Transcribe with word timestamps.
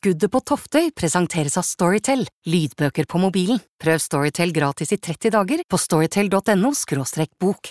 Skuddet 0.00 0.32
på 0.32 0.40
Toftøy 0.40 0.86
presenteres 0.96 1.58
av 1.60 1.64
Storytel, 1.68 2.22
lydbøker 2.48 3.04
på 3.04 3.18
mobilen. 3.20 3.58
Prøv 3.76 3.98
Storytel 4.00 4.48
gratis 4.56 4.94
i 4.94 4.96
30 4.96 5.34
dager 5.34 5.60
på 5.68 5.76
storytel.no 5.76 6.70
bok. 7.36 7.68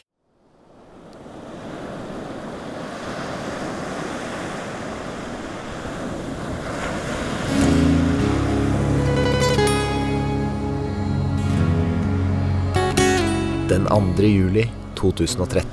Den 13.74 13.90
2. 13.90 14.30
juli 14.30 14.68
2013. 15.02 15.66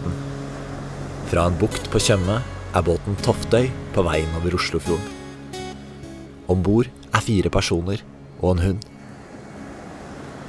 Fra 1.29 1.45
en 1.51 1.61
bukt 1.61 1.93
på 1.93 2.01
Tjøme 2.01 2.41
er 2.73 2.89
båten 2.89 3.21
Toftøy 3.21 3.69
på 3.93 4.09
vei 4.09 4.23
innover 4.25 4.57
Oslofjorden. 4.57 5.16
Om 6.53 6.63
bord 6.63 6.91
er 7.13 7.25
fire 7.25 7.51
personer 7.51 8.03
og 8.41 8.53
en 8.55 8.63
hund. 8.63 8.85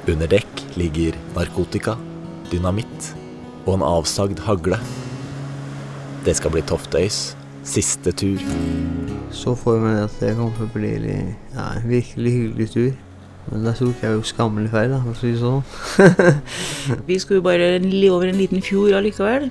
Under 0.08 0.30
dekk 0.30 0.62
ligger 0.78 1.16
narkotika, 1.34 1.96
dynamitt 2.52 3.12
og 3.66 3.74
en 3.78 3.84
avsagd 3.86 4.40
hagle. 4.46 4.78
Det 6.24 6.36
skal 6.38 6.54
bli 6.54 6.62
Toftøys 6.66 7.34
siste 7.68 8.12
tur. 8.16 8.40
Så 9.34 9.52
for 9.58 9.80
meg 9.82 10.04
at 10.06 10.14
det 10.22 10.36
kom 10.38 10.54
til 10.56 10.68
å 10.68 10.72
bli 10.72 10.94
ja, 10.96 11.66
en 11.74 11.88
virkelig 11.88 12.32
hyggelig 12.32 12.68
tur. 12.72 12.90
Men 13.48 13.64
da 13.64 13.72
tok 13.76 14.02
jeg 14.04 14.12
jo 14.12 14.24
skammelig 14.28 14.70
feil, 14.72 14.92
da, 14.92 14.98
for 15.04 15.14
å 15.14 15.20
si 15.20 15.32
det 15.32 15.40
sånn. 15.40 15.62
Vi 17.08 17.16
skulle 17.20 17.40
jo 17.40 17.46
bare 17.46 17.78
over 18.12 18.28
en 18.28 18.40
liten 18.40 18.64
fjord 18.64 18.96
allikevel. 18.98 19.48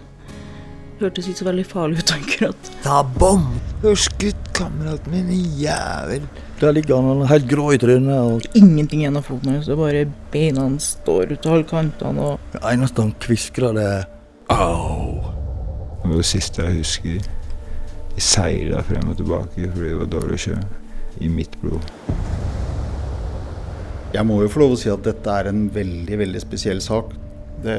Hørtes 0.98 1.28
ikke 1.30 1.38
så 1.44 1.46
veldig 1.46 1.64
farlig 1.70 2.02
ut 2.02 2.12
akkurat. 2.16 2.70
Ta 2.82 3.04
bom! 3.22 3.44
Du 3.84 3.92
har 3.92 4.00
skutt 4.02 4.48
kameraten 4.58 5.14
min, 5.14 5.28
jævel. 5.62 6.24
Der 6.58 6.74
ligger 6.74 7.04
han 7.06 7.22
helt 7.30 7.46
grå 7.52 7.68
i 7.76 7.78
trynet. 7.78 8.18
Og... 8.18 8.48
Ingenting 8.58 9.04
igjen 9.04 9.20
av 9.20 9.28
foten 9.28 9.54
hans, 9.54 9.70
bare 9.78 10.08
beina 10.34 10.66
står 10.82 11.36
ut 11.36 11.46
av 11.46 11.58
alle 11.60 11.68
kantene. 11.70 12.32
Og... 12.32 12.50
Det 12.56 12.64
eneste 12.72 13.06
han 13.06 13.14
kviskrer, 13.22 13.78
det 13.78 13.86
er 13.86 14.08
au. 14.56 15.22
Det 16.02 16.10
var 16.10 16.18
det 16.18 16.30
siste 16.32 16.66
jeg 16.66 16.80
husker. 16.80 17.32
Jeg 18.18 18.26
seila 18.26 18.82
frem 18.88 19.12
og 19.12 19.20
tilbake 19.20 19.70
fordi 19.76 19.92
det 19.92 20.02
var 20.02 20.14
dårlig 20.18 20.42
kjøre. 20.48 20.66
I 21.22 21.30
mitt 21.34 21.54
blod. 21.62 21.86
Jeg 24.14 24.26
må 24.26 24.42
jo 24.42 24.50
få 24.50 24.64
lov 24.64 24.74
å 24.74 24.82
si 24.82 24.90
at 24.90 25.06
dette 25.06 25.30
er 25.30 25.50
en 25.52 25.68
veldig, 25.74 26.18
veldig 26.26 26.42
spesiell 26.42 26.82
sak. 26.82 27.14
Det 27.62 27.78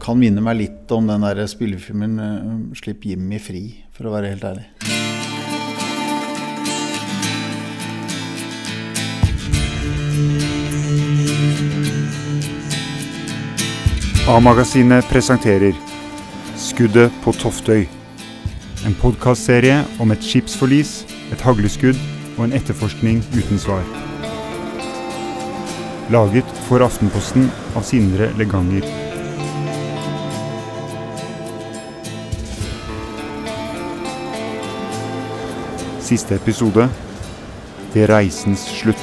kan 0.00 0.18
minne 0.18 0.42
meg 0.44 0.56
litt 0.58 0.92
om 0.96 1.06
den 1.08 1.24
der 1.24 1.44
spillefilmen 1.50 2.16
uh, 2.18 2.74
'Slipp 2.74 3.04
Jimmy 3.04 3.38
fri', 3.42 3.84
for 3.92 4.08
å 4.08 4.14
være 4.16 4.32
helt 4.32 4.44
ærlig. 4.44 4.66
A-magasinet 14.30 15.08
presenterer 15.10 15.74
'Skuddet 16.56 17.12
på 17.24 17.34
Toftøy'. 17.36 17.88
En 18.86 18.94
podkastserie 18.96 19.82
om 20.00 20.12
et 20.14 20.24
skipsforlis, 20.24 21.04
et 21.32 21.44
hagleskudd 21.44 21.98
og 22.38 22.46
en 22.46 22.56
etterforskning 22.56 23.20
uten 23.36 23.60
svar. 23.60 23.84
Laget 26.10 26.48
for 26.66 26.82
Aftenposten 26.82 27.50
av 27.76 27.84
Sindre 27.84 28.32
Leganger. 28.40 29.09
Siste 36.10 36.34
episode 36.34 36.88
Ved 37.94 38.08
reisens 38.10 38.64
slutt. 38.66 38.98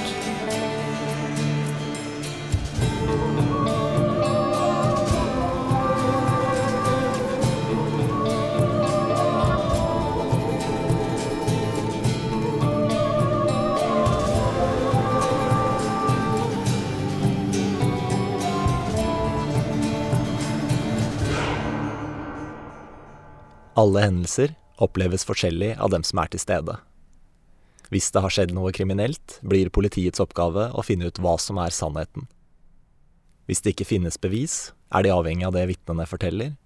Alle 23.77 24.03
hendelser 24.03 24.57
oppleves 24.75 25.23
forskjellig 25.23 25.77
av 25.79 25.95
dem 25.95 26.03
som 26.03 26.19
er 26.19 26.35
til 26.35 26.43
stede. 26.43 26.75
Hvis 27.87 28.09
det 28.11 28.19
har 28.23 28.33
skjedd 28.33 28.51
noe 28.55 28.73
kriminelt, 28.75 29.37
blir 29.47 29.71
politiets 29.71 30.19
oppgave 30.19 30.67
å 30.75 30.83
finne 30.83 31.07
ut 31.07 31.21
hva 31.23 31.37
som 31.39 31.59
er 31.63 31.71
sannheten. 31.71 32.27
Hvis 33.47 33.63
det 33.63 33.75
ikke 33.75 33.87
finnes 33.87 34.19
bevis, 34.19 34.73
er 34.91 35.05
de 35.05 35.13
avhengig 35.15 35.47
av 35.47 35.55
det 35.55 35.63
vitnene 35.69 36.03
forteller, 36.09 36.57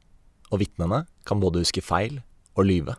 og 0.50 0.64
vitnene 0.64 1.04
kan 1.30 1.42
både 1.44 1.62
huske 1.62 1.84
feil 1.86 2.24
og 2.58 2.66
lyve. 2.66 2.98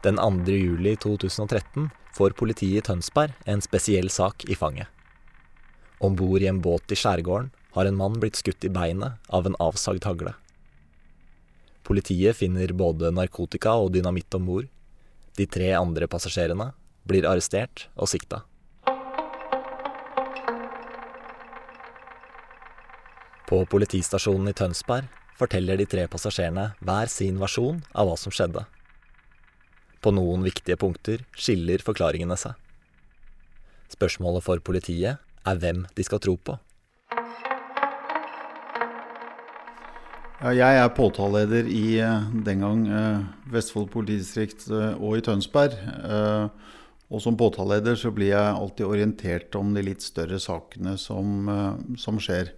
Den 0.00 0.16
2. 0.16 0.48
juli 0.56 0.94
2013 0.96 1.90
får 2.16 2.32
politiet 2.40 2.80
i 2.80 2.86
Tønsberg 2.88 3.36
en 3.44 3.60
spesiell 3.60 4.08
sak 4.08 4.46
i 4.48 4.56
fanget. 4.56 4.88
Om 6.00 6.16
bord 6.16 6.40
i 6.40 6.48
en 6.48 6.62
båt 6.64 6.88
i 6.88 6.96
skjærgården 6.96 7.50
har 7.76 7.86
en 7.86 7.98
mann 8.00 8.16
blitt 8.22 8.40
skutt 8.40 8.64
i 8.64 8.72
beinet 8.72 9.20
av 9.28 9.44
en 9.44 9.58
avsagd 9.60 10.08
hagle. 10.08 10.32
Politiet 11.86 12.36
finner 12.36 12.72
både 12.76 13.10
narkotika 13.14 13.74
og 13.80 13.92
dynamitt 13.94 14.34
om 14.36 14.46
bord. 14.46 14.68
De 15.38 15.46
tre 15.46 15.72
andre 15.78 16.08
passasjerene 16.10 16.70
blir 17.08 17.26
arrestert 17.28 17.88
og 17.96 18.10
sikta. 18.10 18.42
På 23.50 23.64
politistasjonen 23.66 24.52
i 24.52 24.54
Tønsberg 24.54 25.08
forteller 25.40 25.80
de 25.80 25.86
tre 25.88 26.04
passasjerene 26.10 26.68
hver 26.86 27.10
sin 27.10 27.40
versjon 27.40 27.80
av 27.90 28.06
hva 28.06 28.16
som 28.20 28.34
skjedde. 28.34 28.62
På 30.00 30.12
noen 30.14 30.44
viktige 30.46 30.78
punkter 30.80 31.24
skiller 31.34 31.82
forklaringene 31.82 32.36
seg. 32.38 32.54
Spørsmålet 33.90 34.46
for 34.46 34.62
politiet 34.62 35.18
er 35.18 35.60
hvem 35.60 35.82
de 35.96 36.06
skal 36.06 36.22
tro 36.22 36.36
på. 36.38 36.54
Ja, 40.40 40.54
jeg 40.56 40.76
er 40.80 40.94
påtaleleder 40.96 41.66
i 41.68 42.00
den 42.46 42.62
gang 42.64 42.86
Vestfold 43.52 43.90
politidistrikt 43.92 44.64
og 44.72 45.18
i 45.18 45.24
Tønsberg. 45.26 45.74
Og 47.12 47.20
som 47.20 47.36
påtaleleder 47.36 47.98
så 48.00 48.08
blir 48.14 48.32
jeg 48.32 48.54
alltid 48.56 48.86
orientert 48.88 49.58
om 49.60 49.74
de 49.76 49.84
litt 49.84 50.00
større 50.00 50.40
sakene 50.40 50.96
som, 50.96 51.44
som 52.00 52.16
skjer. 52.22 52.54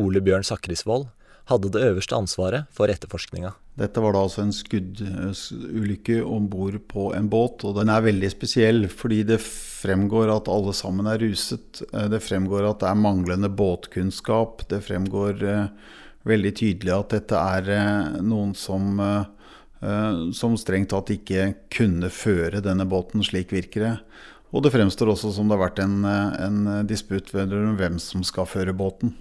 Ole 0.00 0.24
Bjørn 0.24 0.48
Sakrisvold 0.48 1.10
hadde 1.50 1.74
det 1.74 1.84
øverste 1.90 2.16
ansvaret 2.16 2.72
for 2.72 2.88
etterforskninga. 2.88 3.52
Dette 3.76 4.00
var 4.00 4.16
da 4.16 4.24
altså 4.24 4.46
en 4.46 4.56
skuddulykke 4.56 6.22
om 6.24 6.48
bord 6.48 6.80
på 6.88 7.10
en 7.16 7.28
båt, 7.28 7.66
og 7.68 7.76
den 7.82 7.92
er 7.92 8.06
veldig 8.06 8.32
spesiell 8.32 8.86
fordi 8.88 9.26
det 9.28 9.42
fremgår 9.44 10.32
at 10.38 10.48
alle 10.48 10.72
sammen 10.76 11.10
er 11.10 11.20
ruset. 11.20 11.84
Det 11.90 12.24
fremgår 12.24 12.70
at 12.70 12.80
det 12.80 12.92
er 12.94 13.02
manglende 13.04 13.52
båtkunnskap. 13.52 14.70
Det 14.72 14.80
fremgår 14.88 15.42
veldig 16.28 16.52
tydelig 16.58 16.92
at 16.96 17.14
dette 17.14 17.38
er 17.40 18.20
noen 18.20 18.52
som, 18.58 19.00
som 20.36 20.58
strengt 20.60 20.92
tatt 20.92 21.12
ikke 21.14 21.46
kunne 21.72 22.10
føre 22.12 22.60
denne 22.64 22.84
båten, 22.88 23.24
slik 23.24 23.54
virker 23.54 23.86
det. 23.86 23.94
Og 24.50 24.64
det 24.64 24.72
fremstår 24.74 25.12
også 25.12 25.30
som 25.32 25.48
det 25.48 25.56
har 25.56 25.64
vært 25.68 25.80
en, 25.84 26.04
en 26.04 26.62
disputt 26.88 27.30
vedrørende 27.32 27.78
hvem 27.78 27.98
som 28.02 28.24
skal 28.26 28.48
føre 28.50 28.74
båten. 28.76 29.14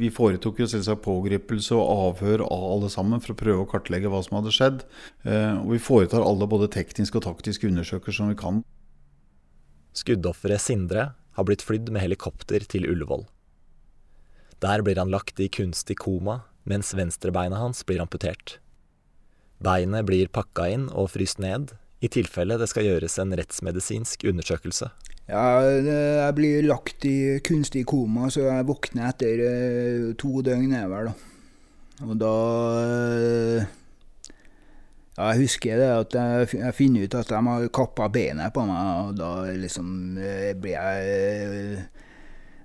Vi 0.00 0.10
foretok 0.12 0.58
jo 0.60 0.66
selvsagt 0.68 1.00
pågripelse 1.04 1.72
og 1.76 1.88
avhør 2.10 2.42
av 2.44 2.64
alle 2.74 2.90
sammen 2.92 3.22
for 3.24 3.32
å 3.32 3.38
prøve 3.40 3.64
å 3.64 3.68
kartlegge 3.68 4.10
hva 4.12 4.20
som 4.24 4.36
hadde 4.36 4.52
skjedd. 4.52 4.82
Og 5.24 5.70
vi 5.72 5.80
foretar 5.80 6.24
alle 6.24 6.48
både 6.50 6.68
tekniske 6.72 7.16
og 7.20 7.24
taktiske 7.24 7.68
undersøkelser 7.70 8.18
som 8.20 8.32
vi 8.32 8.36
kan. 8.40 8.60
Skuddofferet 9.96 10.60
Sindre 10.64 11.10
har 11.36 11.48
blitt 11.48 11.64
flydd 11.64 11.88
med 11.92 12.04
helikopter 12.04 12.64
til 12.68 12.84
Ullevål. 12.90 13.24
Der 14.60 14.82
blir 14.84 14.98
han 15.00 15.12
lagt 15.12 15.40
i 15.40 15.48
kunstig 15.48 15.96
koma, 16.02 16.42
mens 16.68 16.92
venstrebeinet 16.96 17.58
hans 17.58 17.80
blir 17.88 18.02
amputert. 18.02 18.58
Beinet 19.60 20.06
blir 20.08 20.28
pakka 20.32 20.68
inn 20.72 20.88
og 20.92 21.12
fryst 21.14 21.40
ned, 21.40 21.72
i 22.00 22.08
tilfelle 22.08 22.56
det 22.60 22.68
skal 22.70 22.86
gjøres 22.86 23.18
en 23.20 23.34
rettsmedisinsk 23.36 24.24
undersøkelse. 24.28 24.88
Ja, 25.30 25.62
jeg 25.62 26.36
blir 26.36 26.64
lagt 26.66 27.04
i 27.06 27.38
kunstig 27.46 27.84
koma, 27.88 28.30
så 28.32 28.48
jeg 28.48 28.66
våkner 28.68 29.10
etter 29.12 29.42
to 30.20 30.40
døgn, 30.44 30.72
er 30.74 30.88
vel, 30.90 31.10
da. 31.10 31.14
Og 32.08 32.16
da 32.20 32.34
Ja, 35.20 35.34
jeg 35.34 35.42
husker 35.42 35.76
det 35.76 35.88
at 35.92 36.14
jeg, 36.16 36.72
finner 36.72 37.04
ut 37.04 37.14
at 37.18 37.28
de 37.28 37.40
har 37.44 37.66
kappa 37.76 38.08
benet 38.08 38.54
på 38.56 38.64
meg, 38.64 39.10
og 39.10 39.18
da 39.18 39.32
liksom 39.52 39.90
blir 40.62 40.76
jeg 40.76 41.82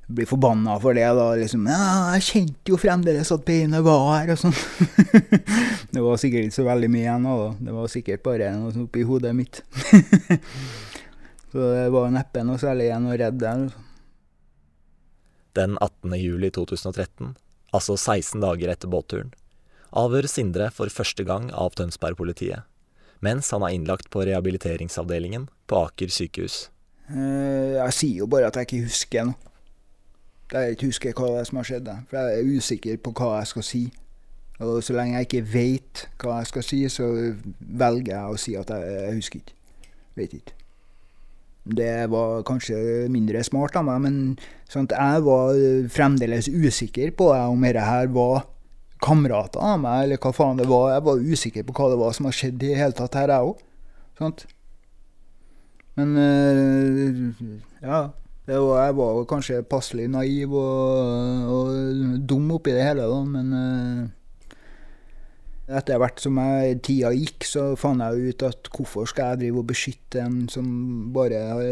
blir 0.07 0.25
forbanna 0.29 0.75
for 0.79 0.93
det. 0.93 1.05
da, 1.17 1.35
liksom, 1.35 1.65
ja, 1.67 2.13
'Jeg 2.13 2.21
kjente 2.21 2.71
jo 2.71 2.77
fremdeles 2.77 3.31
at 3.31 3.45
beinet 3.45 3.83
var 3.83 4.03
her', 4.19 4.33
og 4.33 4.37
sånn. 4.37 4.53
det 5.93 6.01
var 6.03 6.17
sikkert 6.21 6.45
ikke 6.45 6.59
så 6.59 6.65
veldig 6.67 6.89
mye 6.93 7.05
igjen 7.05 7.23
da. 7.25 7.37
Det 7.59 7.73
var 7.73 7.87
sikkert 7.87 8.23
bare 8.23 8.51
noe 8.53 8.83
oppi 8.85 9.03
hodet 9.03 9.33
mitt. 9.35 9.61
så 11.51 11.57
det 11.73 11.87
var 11.93 12.13
neppe 12.13 12.43
noe 12.45 12.61
særlig 12.61 12.89
igjen 12.91 13.09
å 13.09 13.17
redde 13.17 13.39
der. 13.41 13.65
altså. 13.65 13.81
Den 15.55 15.77
18. 15.79 16.11
juli 16.19 16.51
2013, 16.51 17.35
altså 17.71 17.95
16 17.95 18.41
dager 18.43 18.69
etter 18.73 18.91
båtturen, 18.91 19.31
avhører 19.95 20.27
Sindre 20.27 20.67
for 20.75 20.91
første 20.91 21.23
gang 21.23 21.47
av 21.55 21.71
Tønsberg-politiet, 21.79 22.65
mens 23.23 23.49
han 23.55 23.63
er 23.63 23.71
innlagt 23.77 24.09
på 24.11 24.25
rehabiliteringsavdelingen 24.27 25.47
på 25.71 25.79
Aker 25.87 26.11
sykehus. 26.11 26.69
Eh, 27.07 27.79
Jeg 27.79 27.93
sier 27.95 28.17
jo 28.25 28.27
bare 28.27 28.47
at 28.51 28.59
jeg 28.59 28.67
ikke 28.67 28.87
husker 28.89 29.29
noe. 29.31 29.39
At 30.51 30.59
jeg 30.61 30.75
ikke 30.75 30.89
husker 30.91 31.15
hva 31.17 31.31
det 31.37 31.45
som 31.49 31.59
har 31.61 31.69
skjedd. 31.69 31.93
For 32.09 32.19
jeg 32.19 32.39
er 32.39 32.57
usikker 32.57 32.99
på 33.03 33.13
hva 33.17 33.31
jeg 33.39 33.51
skal 33.53 33.65
si. 33.65 33.83
Og 34.63 34.83
så 34.83 34.95
lenge 34.95 35.17
jeg 35.19 35.27
ikke 35.27 35.47
vet 35.53 36.05
hva 36.21 36.39
jeg 36.39 36.51
skal 36.51 36.63
si, 36.63 36.83
så 36.91 37.07
velger 37.59 38.13
jeg 38.13 38.35
å 38.35 38.37
si 38.39 38.55
at 38.55 38.69
jeg, 38.71 38.93
jeg 39.01 39.17
husker 39.17 39.41
ikke. 39.41 39.55
Vet 40.15 40.37
ikke. 40.37 40.55
Det 41.65 41.93
var 42.13 42.43
kanskje 42.45 42.77
mindre 43.09 43.41
smart 43.43 43.75
av 43.75 43.87
meg, 43.87 44.03
men 44.03 44.17
sant, 44.69 44.93
jeg 44.93 45.23
var 45.25 45.57
fremdeles 45.91 46.47
usikker 46.47 47.09
på 47.17 47.31
om 47.33 47.65
dette 47.65 47.81
her 47.81 48.11
var 48.13 48.45
kamerater 49.01 49.63
av 49.65 49.79
meg, 49.81 50.03
eller 50.05 50.21
hva 50.21 50.31
faen 50.33 50.61
det 50.61 50.67
var. 50.69 50.91
Jeg 50.93 51.05
var 51.07 51.23
usikker 51.33 51.65
på 51.65 51.75
hva 51.75 51.89
det 51.91 51.97
var 51.99 52.13
som 52.15 52.29
har 52.29 52.37
skjedd 52.37 52.63
i 52.63 52.75
hele 52.77 52.95
tatt 52.95 53.17
her, 53.17 53.33
jeg 53.33 53.49
òg. 53.49 54.45
Men 55.95 56.15
øh, 56.19 57.33
ja. 57.81 57.99
Var, 58.45 58.85
jeg 58.85 58.95
var 58.99 59.23
kanskje 59.29 59.63
passelig 59.65 60.05
naiv 60.13 60.51
og, 60.53 61.47
og 61.49 62.19
dum 62.29 62.51
oppi 62.53 62.75
det 62.75 62.83
hele, 62.85 63.07
da, 63.09 63.21
men 63.25 63.47
uh, 63.57 64.03
etter 65.65 65.97
hvert 65.97 66.21
som 66.21 66.37
jeg, 66.37 66.75
tida 66.85 67.09
gikk, 67.15 67.47
så 67.49 67.63
fant 67.79 68.03
jeg 68.05 68.35
ut 68.35 68.45
at 68.45 68.69
hvorfor 68.69 69.09
skal 69.09 69.33
jeg 69.33 69.41
drive 69.45 69.63
og 69.63 69.69
beskytte 69.71 70.21
en 70.21 70.43
som 70.51 70.67
bare 71.15 71.39
har 71.49 71.63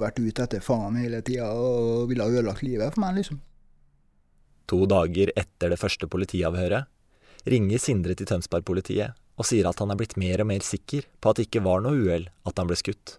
vært 0.00 0.20
ute 0.20 0.44
etter 0.44 0.64
faen 0.64 1.00
hele 1.00 1.22
tida 1.24 1.48
og 1.56 2.10
ville 2.10 2.26
ha 2.26 2.34
ødelagt 2.34 2.66
livet 2.66 2.92
for 2.92 3.06
meg, 3.06 3.16
liksom. 3.22 3.40
To 4.68 4.84
dager 4.88 5.32
etter 5.36 5.72
det 5.72 5.80
første 5.80 6.08
politiavhøret 6.12 7.48
ringer 7.48 7.80
Sindre 7.82 8.14
til 8.16 8.28
Tønsberg-politiet 8.28 9.16
og 9.40 9.48
sier 9.48 9.66
at 9.68 9.80
han 9.80 9.90
er 9.90 9.98
blitt 9.98 10.18
mer 10.20 10.44
og 10.44 10.50
mer 10.52 10.64
sikker 10.64 11.08
på 11.20 11.32
at 11.32 11.40
det 11.40 11.48
ikke 11.48 11.64
var 11.64 11.80
noe 11.82 11.96
uhell 12.04 12.28
at 12.48 12.60
han 12.60 12.68
ble 12.68 12.76
skutt. 12.78 13.16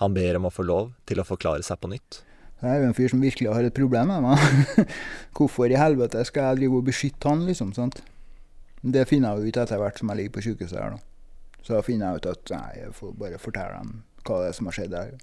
Han 0.00 0.14
ber 0.16 0.38
om 0.38 0.48
å 0.48 0.52
få 0.52 0.64
lov 0.64 0.92
til 1.08 1.20
å 1.20 1.26
forklare 1.28 1.64
seg 1.66 1.76
på 1.80 1.90
nytt. 1.92 2.22
Jeg 2.60 2.70
er 2.72 2.82
jo 2.82 2.88
en 2.88 2.96
fyr 2.96 3.12
som 3.12 3.20
virkelig 3.20 3.52
har 3.52 3.66
et 3.68 3.76
problem 3.76 4.08
med 4.08 4.24
meg. 4.24 4.88
Hvorfor 5.36 5.68
i 5.68 5.76
helvete 5.80 6.24
skal 6.28 6.50
jeg 6.50 6.60
drive 6.62 6.80
og 6.80 6.86
beskytte 6.88 7.28
han, 7.28 7.44
liksom? 7.48 7.74
sant? 7.76 8.00
Det 8.80 9.06
finner 9.08 9.36
jeg 9.36 9.40
jo 9.40 9.52
ut 9.52 9.60
etter 9.60 9.80
hvert 9.80 10.00
som 10.00 10.12
jeg 10.12 10.20
ligger 10.20 10.34
på 10.36 10.44
sykehuset 10.44 10.80
her, 10.80 10.96
da. 10.96 11.00
Så 11.60 11.76
da 11.76 11.82
finner 11.84 12.08
jeg 12.08 12.22
ut 12.22 12.28
at 12.32 12.52
nei, 12.54 12.68
jeg 12.80 12.94
får 12.96 13.16
bare 13.20 13.40
fortelle 13.40 13.80
dem 13.82 13.98
hva 14.24 14.38
det 14.40 14.48
er 14.48 14.56
som 14.56 14.68
har 14.68 14.76
skjedd 14.76 14.96
her. 14.96 15.18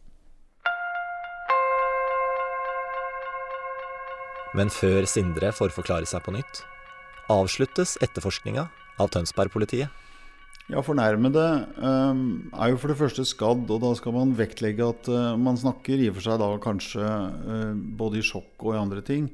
Men 4.57 4.69
før 4.73 5.05
Sindre 5.09 5.51
får 5.53 5.73
forklare 5.73 6.09
seg 6.09 6.21
på 6.25 6.33
nytt, 6.37 6.61
avsluttes 7.33 7.97
etterforskninga 8.05 8.69
av 9.01 9.09
Tønsberg-politiet. 9.13 9.89
Ja, 10.67 10.81
fornærmede 10.83 11.43
um, 11.79 12.49
er 12.51 12.73
jo 12.73 12.79
for 12.81 12.91
det 12.91 12.97
første 12.99 13.23
skadd, 13.23 13.69
og 13.71 13.77
da 13.79 13.93
skal 13.95 14.11
man 14.11 14.33
vektlegge 14.35 14.83
at 14.83 15.07
uh, 15.07 15.37
man 15.39 15.55
snakker 15.55 15.95
i 15.95 16.09
og 16.11 16.17
for 16.17 16.25
seg 16.25 16.41
da 16.41 16.49
kanskje 16.59 17.05
uh, 17.07 17.71
både 17.95 18.19
i 18.19 18.25
sjokk 18.27 18.65
og 18.65 18.73
i 18.73 18.81
andre 18.81 18.99
ting. 18.99 19.29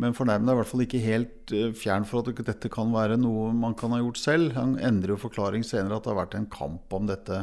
Men 0.00 0.16
fornærmede 0.16 0.54
er 0.54 0.56
i 0.56 0.60
hvert 0.62 0.70
fall 0.70 0.84
ikke 0.86 1.02
helt 1.04 1.52
uh, 1.52 1.66
fjern 1.76 2.08
for 2.08 2.24
at 2.24 2.40
dette 2.48 2.72
kan 2.72 2.96
være 2.96 3.20
noe 3.20 3.50
man 3.52 3.76
kan 3.76 3.92
ha 3.92 4.00
gjort 4.00 4.22
selv. 4.22 4.56
Han 4.56 4.78
endrer 4.80 5.18
jo 5.18 5.20
forklaring 5.20 5.68
senere 5.68 6.00
at 6.00 6.08
det 6.08 6.14
har 6.14 6.20
vært 6.22 6.38
en 6.40 6.48
kamp 6.48 6.96
om 6.96 7.12
dette 7.12 7.42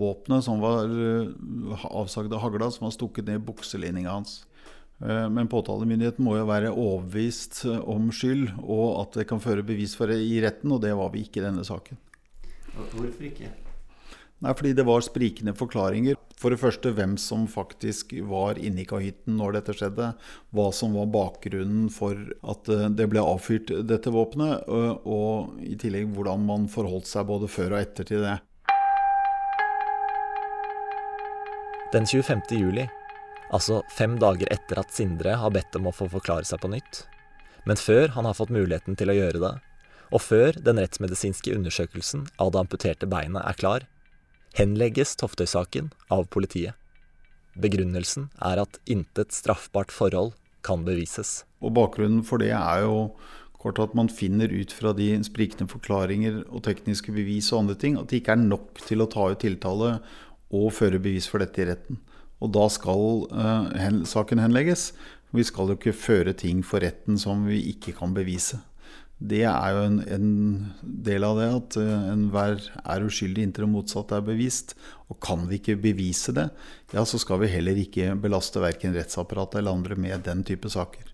våpenet 0.00 0.48
som 0.48 0.64
var 0.64 0.88
avsagd 1.92 2.32
av 2.32 2.40
hagla, 2.46 2.72
som 2.72 2.88
var 2.88 2.96
stukket 2.96 3.28
ned 3.28 3.42
i 3.42 3.46
bukselinninga 3.50 4.14
hans. 4.14 4.44
Men 5.02 5.50
påtalemyndigheten 5.50 6.22
må 6.24 6.38
jo 6.38 6.46
være 6.46 6.70
overbevist 6.70 7.64
om 7.66 8.08
skyld, 8.14 8.52
og 8.62 9.02
at 9.02 9.18
det 9.18 9.28
kan 9.30 9.42
føre 9.42 9.66
bevis 9.66 9.98
for 9.98 10.10
det 10.10 10.22
i 10.22 10.38
retten, 10.44 10.70
og 10.70 10.84
det 10.86 10.94
var 10.94 11.10
vi 11.10 11.26
ikke 11.26 11.42
i 11.42 11.48
denne 11.50 11.66
saken. 11.66 11.98
Hvorfor 12.74 13.26
ikke? 13.30 13.50
Nei, 14.38 14.52
fordi 14.54 14.70
det 14.78 14.84
var 14.86 15.02
sprikende 15.02 15.54
forklaringer. 15.58 16.18
For 16.38 16.54
det 16.54 16.60
første 16.60 16.92
hvem 16.94 17.16
som 17.18 17.48
faktisk 17.50 18.12
var 18.30 18.60
inne 18.62 18.84
i 18.84 18.86
kahytten 18.86 19.34
når 19.40 19.56
dette 19.56 19.74
skjedde. 19.74 20.12
Hva 20.54 20.68
som 20.74 20.94
var 20.94 21.10
bakgrunnen 21.10 21.88
for 21.90 22.14
at 22.46 22.70
eh, 22.70 22.86
det 22.94 23.08
ble 23.10 23.24
avfyrt 23.24 23.72
dette 23.90 24.12
våpenet. 24.14 24.68
Og, 24.70 25.08
og 25.10 25.64
i 25.66 25.74
tillegg 25.80 26.12
hvordan 26.14 26.46
man 26.46 26.68
forholdt 26.70 27.10
seg 27.10 27.26
både 27.26 27.50
før 27.50 27.74
og 27.74 27.82
etter 27.82 28.06
til 28.06 28.22
det. 28.22 28.36
Den 31.88 32.04
25. 32.04 32.42
juli, 32.52 32.84
altså 33.48 33.80
fem 33.96 34.18
dager 34.20 34.50
etter 34.52 34.76
at 34.82 34.92
Sindre 34.92 35.38
har 35.40 35.54
bedt 35.54 35.78
om 35.78 35.88
å 35.88 35.94
få 35.96 36.04
forklare 36.12 36.44
seg 36.44 36.60
på 36.60 36.68
nytt, 36.68 37.06
men 37.64 37.80
før 37.80 38.12
han 38.12 38.28
har 38.28 38.36
fått 38.36 38.52
muligheten 38.52 38.92
til 39.00 39.08
å 39.08 39.16
gjøre 39.16 39.40
det, 39.40 39.52
og 40.12 40.22
før 40.24 40.56
den 40.64 40.80
rettsmedisinske 40.80 41.54
undersøkelsen 41.56 42.26
av 42.40 42.52
det 42.54 42.62
amputerte 42.62 43.08
beinet 43.10 43.44
er 43.44 43.58
klar, 43.58 43.86
henlegges 44.56 45.16
Toftøy-saken 45.20 45.90
av 46.14 46.28
politiet. 46.32 46.76
Begrunnelsen 47.58 48.28
er 48.44 48.62
at 48.62 48.78
intet 48.86 49.34
straffbart 49.34 49.92
forhold 49.92 50.32
kan 50.66 50.84
bevises. 50.86 51.42
Og 51.62 51.74
bakgrunnen 51.76 52.22
for 52.26 52.40
det 52.42 52.52
er 52.54 52.84
jo 52.84 53.10
kort 53.58 53.80
at 53.82 53.94
man 53.98 54.10
finner 54.10 54.50
ut 54.52 54.72
fra 54.74 54.92
de 54.94 55.10
sprikende 55.26 55.66
forklaringer 55.70 56.44
og 56.46 56.62
tekniske 56.66 57.12
bevis 57.14 57.50
og 57.52 57.64
andre 57.64 57.78
ting 57.82 57.98
at 57.98 58.10
det 58.10 58.20
ikke 58.20 58.36
er 58.36 58.44
nok 58.44 58.78
til 58.86 59.02
å 59.02 59.08
ta 59.10 59.26
ut 59.32 59.42
tiltale 59.42 59.96
og 60.54 60.70
føre 60.76 61.00
bevis 61.02 61.26
for 61.28 61.42
dette 61.42 61.64
i 61.64 61.68
retten. 61.68 61.98
Og 62.38 62.52
da 62.54 62.68
skal 62.70 63.26
uh, 63.34 63.66
hen, 63.74 64.04
saken 64.06 64.40
henlegges. 64.40 64.92
Vi 65.34 65.44
skal 65.44 65.72
jo 65.72 65.76
ikke 65.76 65.96
føre 65.96 66.32
ting 66.38 66.62
for 66.64 66.80
retten 66.84 67.18
som 67.20 67.42
vi 67.50 67.58
ikke 67.72 67.96
kan 67.98 68.14
bevise. 68.16 68.62
Det 69.18 69.40
er 69.42 69.74
jo 69.74 69.82
en, 69.82 69.98
en 70.14 70.28
del 70.82 71.24
av 71.26 71.40
det 71.40 71.48
at 71.50 71.76
eh, 71.80 72.08
enhver 72.12 72.60
er 72.84 73.06
uskyldig 73.06 73.48
inntil 73.48 73.66
det 73.66 73.72
motsatte 73.72 74.14
er 74.14 74.26
bevist. 74.26 74.76
Og 75.10 75.18
kan 75.24 75.42
vi 75.50 75.58
ikke 75.58 75.78
bevise 75.82 76.34
det, 76.36 76.46
ja, 76.94 77.02
så 77.02 77.18
skal 77.18 77.42
vi 77.42 77.50
heller 77.50 77.78
ikke 77.80 78.12
belaste 78.22 78.62
verken 78.62 78.94
rettsapparatet 78.94 79.58
eller 79.58 79.74
andre 79.74 79.98
med 79.98 80.22
den 80.28 80.44
type 80.46 80.70
saker. 80.70 81.10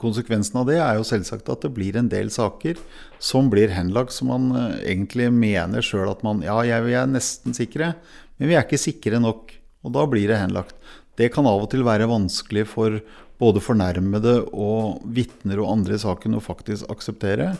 Konsekvensen 0.00 0.62
av 0.62 0.68
det 0.70 0.78
er 0.80 0.96
jo 0.96 1.04
selvsagt 1.04 1.50
at 1.52 1.66
det 1.66 1.72
blir 1.76 1.98
en 1.98 2.08
del 2.08 2.30
saker 2.32 2.78
som 3.20 3.50
blir 3.52 3.74
henlagt 3.74 4.14
som 4.16 4.30
man 4.30 4.46
eh, 4.54 4.78
egentlig 4.94 5.32
mener 5.34 5.84
sjøl 5.84 6.08
at 6.12 6.22
man 6.26 6.44
Ja, 6.46 6.60
jeg, 6.68 6.86
vi 6.86 6.94
er 6.94 7.10
nesten 7.10 7.58
sikre, 7.58 7.96
men 8.38 8.52
vi 8.52 8.56
er 8.56 8.64
ikke 8.64 8.80
sikre 8.80 9.18
nok. 9.20 9.50
Og 9.82 9.96
da 9.96 10.04
blir 10.08 10.30
det 10.30 10.38
henlagt. 10.38 10.76
Det 11.18 11.32
kan 11.34 11.48
av 11.48 11.64
og 11.64 11.70
til 11.72 11.82
være 11.84 12.08
vanskelig 12.08 12.68
for 12.70 13.00
både 13.40 13.62
fornærmede 13.64 14.34
og 14.52 15.00
vitner 15.16 15.62
og 15.62 15.72
andre 15.78 15.96
i 15.96 16.02
saken 16.02 16.36
å 16.38 16.44
faktisk 16.44 16.90
akseptere. 16.92 17.54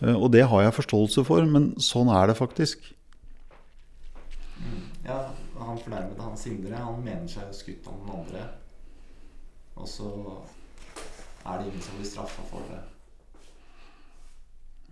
Eh, 0.00 0.14
Og 0.14 0.30
det 0.34 0.46
har 0.50 0.62
jeg 0.66 0.76
forståelse 0.80 1.24
for, 1.26 1.46
men 1.46 1.72
sånn 1.78 2.10
er 2.12 2.30
det 2.30 2.38
faktisk. 2.40 2.92
Ja, 5.06 5.30
han 5.58 5.78
fornærmede 5.78 6.22
han 6.22 6.36
Sindre, 6.36 6.76
han 6.76 7.02
mener 7.04 7.28
seg 7.28 7.48
jo 7.48 7.56
skutt 7.56 7.86
av 7.88 7.98
noen 7.98 8.20
andre. 8.20 8.46
Og 9.80 9.88
så 9.88 10.08
er 11.46 11.58
det 11.58 11.70
ingen 11.70 11.84
som 11.84 11.96
blir 11.98 12.08
straffa 12.10 12.44
for 12.50 12.64
det. 12.68 12.80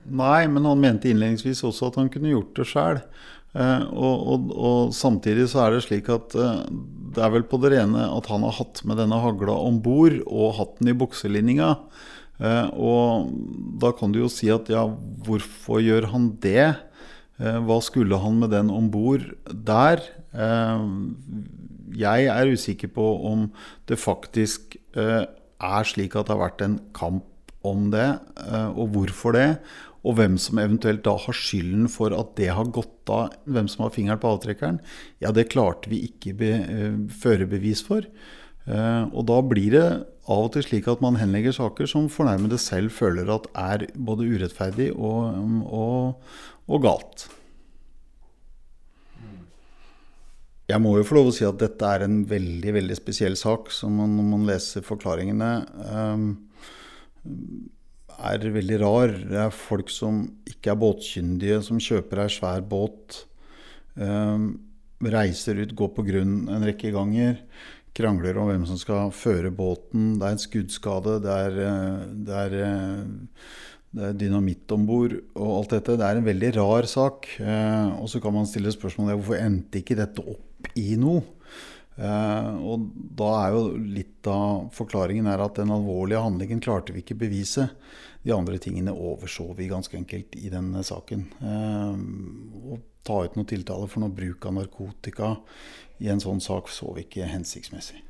Nei, 0.09 0.47
men 0.49 0.65
han 0.65 0.81
mente 0.81 1.11
innledningsvis 1.11 1.61
også 1.67 1.91
at 1.91 1.99
han 2.01 2.09
kunne 2.13 2.31
gjort 2.33 2.55
det 2.57 2.65
sjøl. 2.71 3.01
Eh, 3.59 3.85
og, 3.91 4.29
og, 4.33 4.51
og 4.55 4.93
samtidig 4.95 5.49
så 5.51 5.65
er 5.65 5.75
det 5.75 5.85
slik 5.87 6.09
at 6.15 6.37
eh, 6.39 6.61
det 7.17 7.25
er 7.25 7.33
vel 7.35 7.47
på 7.49 7.59
det 7.63 7.73
rene 7.75 8.05
at 8.07 8.29
han 8.31 8.45
har 8.47 8.55
hatt 8.61 8.85
med 8.87 9.01
denne 9.01 9.19
hagla 9.19 9.57
om 9.67 9.81
bord 9.83 10.21
og 10.27 10.59
hatt 10.61 10.77
den 10.79 10.93
i 10.93 10.99
bukselinninga. 10.99 11.73
Eh, 12.39 12.69
og 12.79 13.33
da 13.83 13.91
kan 13.99 14.15
du 14.15 14.21
jo 14.23 14.31
si 14.31 14.51
at 14.55 14.71
ja, 14.71 14.85
hvorfor 15.27 15.83
gjør 15.83 16.13
han 16.15 16.31
det? 16.43 16.71
Hva 17.39 17.77
skulle 17.87 18.19
han 18.19 18.41
med 18.41 18.51
den 18.51 18.71
om 18.75 18.89
bord 18.91 19.23
der? 19.47 20.01
Jeg 21.95 22.25
er 22.33 22.51
usikker 22.51 22.91
på 22.91 23.05
om 23.31 23.45
det 23.87 24.01
faktisk 24.03 24.75
er 24.99 25.87
slik 25.87 26.17
at 26.19 26.27
det 26.27 26.35
har 26.35 26.41
vært 26.41 26.65
en 26.67 26.75
kamp 26.99 27.23
om 27.63 27.93
det, 27.95 28.09
og 28.75 28.91
hvorfor 28.97 29.39
det. 29.39 29.47
Og 30.09 30.17
hvem 30.17 30.39
som 30.41 30.61
eventuelt 30.61 31.05
da 31.05 31.15
har 31.21 31.37
skylden 31.37 31.89
for 31.93 32.15
at 32.17 32.33
det 32.41 32.49
har 32.57 32.73
gått 32.73 33.13
av, 33.13 33.35
hvem 33.45 33.69
som 33.69 33.85
har 33.85 33.93
fingeren 33.93 34.21
på 34.23 34.31
avtrekkeren, 34.33 34.81
ja, 35.21 35.33
det 35.37 35.51
klarte 35.53 35.91
vi 35.93 36.01
ikke 36.09 36.33
be, 36.39 36.53
eh, 36.65 37.01
føre 37.13 37.49
bevis 37.51 37.85
for. 37.85 38.07
Eh, 38.69 39.05
og 39.13 39.27
da 39.29 39.41
blir 39.45 39.71
det 39.77 39.89
av 40.29 40.45
og 40.45 40.53
til 40.55 40.65
slik 40.65 40.89
at 40.89 41.01
man 41.05 41.17
henlegger 41.21 41.57
saker 41.57 41.89
som 41.89 42.09
fornærmede 42.13 42.59
selv 42.61 42.93
føler 42.93 43.29
at 43.33 43.49
er 43.57 43.87
både 43.97 44.29
urettferdig 44.29 44.91
og, 44.93 45.65
og, 45.65 46.33
og 46.69 46.83
galt. 46.85 47.29
Jeg 50.69 50.85
må 50.85 50.99
jo 50.99 51.07
få 51.09 51.17
lov 51.17 51.31
å 51.31 51.33
si 51.33 51.47
at 51.49 51.57
dette 51.63 51.81
er 51.89 52.05
en 52.05 52.21
veldig 52.29 52.75
veldig 52.77 52.97
spesiell 52.99 53.39
sak, 53.41 53.71
som 53.73 54.03
når 54.03 54.27
man 54.35 54.45
leser 54.51 54.85
forklaringene, 54.85 55.53
um, 55.89 56.27
er 58.19 58.51
veldig 58.55 58.79
rar. 58.83 59.15
Det 59.31 59.39
er 59.45 59.55
folk 59.55 59.93
som 59.93 60.25
ikke 60.49 60.73
er 60.73 60.81
båtkyndige, 60.81 61.63
som 61.67 61.81
kjøper 61.83 62.25
ei 62.25 62.33
svær 62.33 62.65
båt, 62.67 63.25
eh, 63.97 64.47
reiser 65.15 65.63
ut, 65.63 65.75
går 65.79 65.95
på 65.95 66.05
grunn 66.09 66.49
en 66.51 66.67
rekke 66.67 66.91
ganger, 66.95 67.39
krangler 67.95 68.39
om 68.39 68.51
hvem 68.51 68.67
som 68.67 68.79
skal 68.79 69.11
føre 69.15 69.51
båten. 69.55 70.19
Det 70.19 70.27
er 70.27 70.37
en 70.37 70.45
skuddskade, 70.45 71.19
det 71.23 71.39
er, 71.47 71.57
det 72.27 72.43
er, 72.45 72.57
det 73.95 74.05
er 74.11 74.21
dynamitt 74.21 74.71
om 74.75 74.85
bord 74.87 75.17
og 75.35 75.49
alt 75.55 75.75
dette. 75.79 75.97
Det 75.99 76.07
er 76.07 76.21
en 76.21 76.29
veldig 76.29 76.53
rar 76.59 76.87
sak. 76.91 77.31
Eh, 77.41 77.89
og 77.99 78.11
så 78.11 78.21
kan 78.23 78.35
man 78.35 78.47
stille 78.47 78.75
spørsmålet 78.75 79.19
hvorfor 79.19 79.41
endte 79.41 79.83
ikke 79.83 79.99
dette 79.99 80.23
opp 80.23 80.71
i 80.79 80.95
noe. 81.01 81.25
Uh, 81.99 82.55
og 82.63 82.85
da 83.19 83.29
er 83.41 83.55
jo 83.57 83.63
litt 83.75 84.29
av 84.31 84.69
forklaringen 84.77 85.27
er 85.27 85.41
at 85.43 85.57
den 85.59 85.73
alvorlige 85.75 86.21
handlingen 86.23 86.61
klarte 86.63 86.95
vi 86.95 87.03
ikke 87.03 87.19
bevise. 87.19 87.67
De 88.29 88.35
andre 88.37 88.59
tingene 88.61 88.93
overså 88.93 89.55
vi 89.57 89.71
ganske 89.71 89.97
enkelt 89.97 90.35
i 90.37 90.51
saken. 90.85 91.23
Eh, 91.41 92.73
å 92.75 92.77
ta 93.03 93.23
ut 93.25 93.39
noen 93.39 93.49
tiltale 93.49 93.89
for 93.89 94.05
noe 94.05 94.13
bruk 94.13 94.45
av 94.45 94.53
narkotika 94.59 95.31
i 96.05 96.11
en 96.13 96.21
sånn 96.21 96.43
sak 96.45 96.69
så 96.69 96.93
vi 96.93 97.07
ikke 97.07 97.25
hensiktsmessig. 97.25 98.03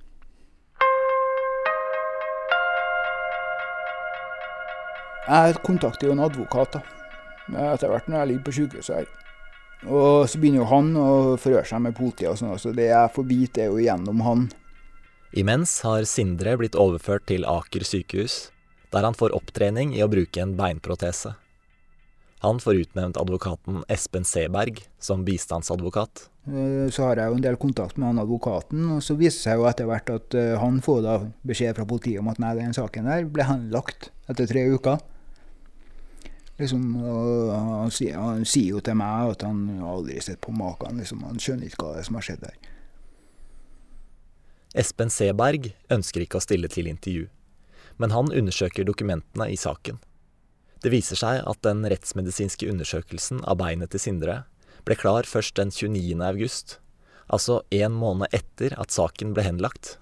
Jeg 5.28 5.62
kontakter 5.62 6.08
jo 6.08 6.16
en 6.16 6.26
advokat 6.26 6.74
da. 6.74 6.82
etter 7.70 7.86
hvert 7.86 8.10
når 8.10 8.18
jeg 8.18 8.28
ligger 8.32 8.44
på 8.48 8.58
sykehuset 8.58 8.96
her. 8.96 9.08
Og 9.86 10.26
så 10.26 10.40
begynner 10.40 10.64
jo 10.64 10.70
han 10.72 10.92
å 10.98 11.08
forhøre 11.38 11.66
seg 11.68 11.84
med 11.84 11.94
politiet 11.94 12.32
og 12.32 12.38
sånn, 12.40 12.58
så 12.58 12.74
det 12.74 12.90
jeg 12.90 13.14
får 13.14 13.30
vite, 13.30 13.62
er 13.62 13.70
jo 13.70 13.78
gjennom 13.86 14.26
han. 14.26 14.48
Imens 15.30 15.78
har 15.86 16.02
Sindre 16.08 16.58
blitt 16.58 16.74
overført 16.74 17.28
til 17.30 17.46
Aker 17.46 17.86
sykehus, 17.86 18.48
der 18.94 19.04
han 19.04 19.16
får 19.16 19.36
opptrening 19.36 19.94
i 19.96 20.02
å 20.04 20.10
bruke 20.10 20.42
en 20.42 20.56
beinprotese. 20.58 21.34
Han 22.44 22.60
får 22.62 22.84
utnevnt 22.84 23.18
advokaten 23.18 23.82
Espen 23.90 24.24
Seberg 24.24 24.84
som 25.02 25.24
bistandsadvokat. 25.26 26.28
Eh, 26.46 26.86
så 26.90 27.08
har 27.08 27.18
jeg 27.18 27.32
jo 27.32 27.38
en 27.38 27.44
del 27.44 27.58
kontakt 27.58 27.98
med 27.98 28.12
han 28.12 28.22
advokaten, 28.22 28.84
og 28.94 29.02
så 29.02 29.16
viser 29.18 29.40
det 29.40 29.44
seg 29.44 29.58
jo 29.58 29.66
etter 29.68 29.88
hvert 29.90 30.12
at 30.14 30.36
eh, 30.38 30.54
han 30.62 30.78
får 30.84 31.00
da 31.04 31.16
beskjed 31.48 31.74
fra 31.76 31.86
politiet 31.88 32.22
om 32.22 32.30
at 32.30 32.38
nei, 32.42 32.54
den 32.60 32.76
saken 32.76 33.10
der 33.10 33.26
ble 33.26 33.48
henlagt 33.48 34.12
etter 34.30 34.46
tre 34.46 34.64
uker. 34.70 35.02
Liksom, 36.58 36.86
han, 36.98 37.90
sier, 37.94 38.16
han, 38.18 38.42
sier 38.48 38.74
jo 38.74 38.80
til 38.82 38.96
meg 38.98 39.34
at 39.34 39.44
han 39.46 39.60
aldri 39.78 40.16
har 40.18 40.24
sett 40.26 40.40
på 40.42 40.54
maken. 40.54 40.98
Liksom, 40.98 41.20
han 41.26 41.38
skjønner 41.38 41.70
ikke 41.70 41.84
hva 41.86 42.02
som 42.06 42.18
har 42.18 42.26
skjedd 42.26 42.42
der. 42.42 42.56
Espen 44.78 45.10
Seberg 45.10 45.70
ønsker 45.94 46.24
ikke 46.24 46.40
å 46.40 46.44
stille 46.44 46.70
til 46.70 46.90
intervju, 46.90 47.28
men 47.98 48.14
han 48.14 48.32
undersøker 48.32 48.86
dokumentene 48.88 49.50
i 49.52 49.56
saken. 49.58 49.98
Det 50.82 50.92
viser 50.94 51.18
seg 51.18 51.42
at 51.42 51.62
den 51.66 51.82
rettsmedisinske 51.90 52.68
undersøkelsen 52.70 53.42
av 53.44 53.58
beinet 53.58 53.90
til 53.92 54.02
Sindre 54.02 54.42
ble 54.86 54.96
klar 54.98 55.26
først 55.26 55.58
den 55.58 55.72
29. 55.74 56.14
august, 56.22 56.78
altså 57.26 57.60
en 57.74 57.96
måned 57.98 58.30
etter 58.32 58.76
at 58.78 58.94
saken 58.94 59.34
ble 59.34 59.44
henlagt. 59.46 59.96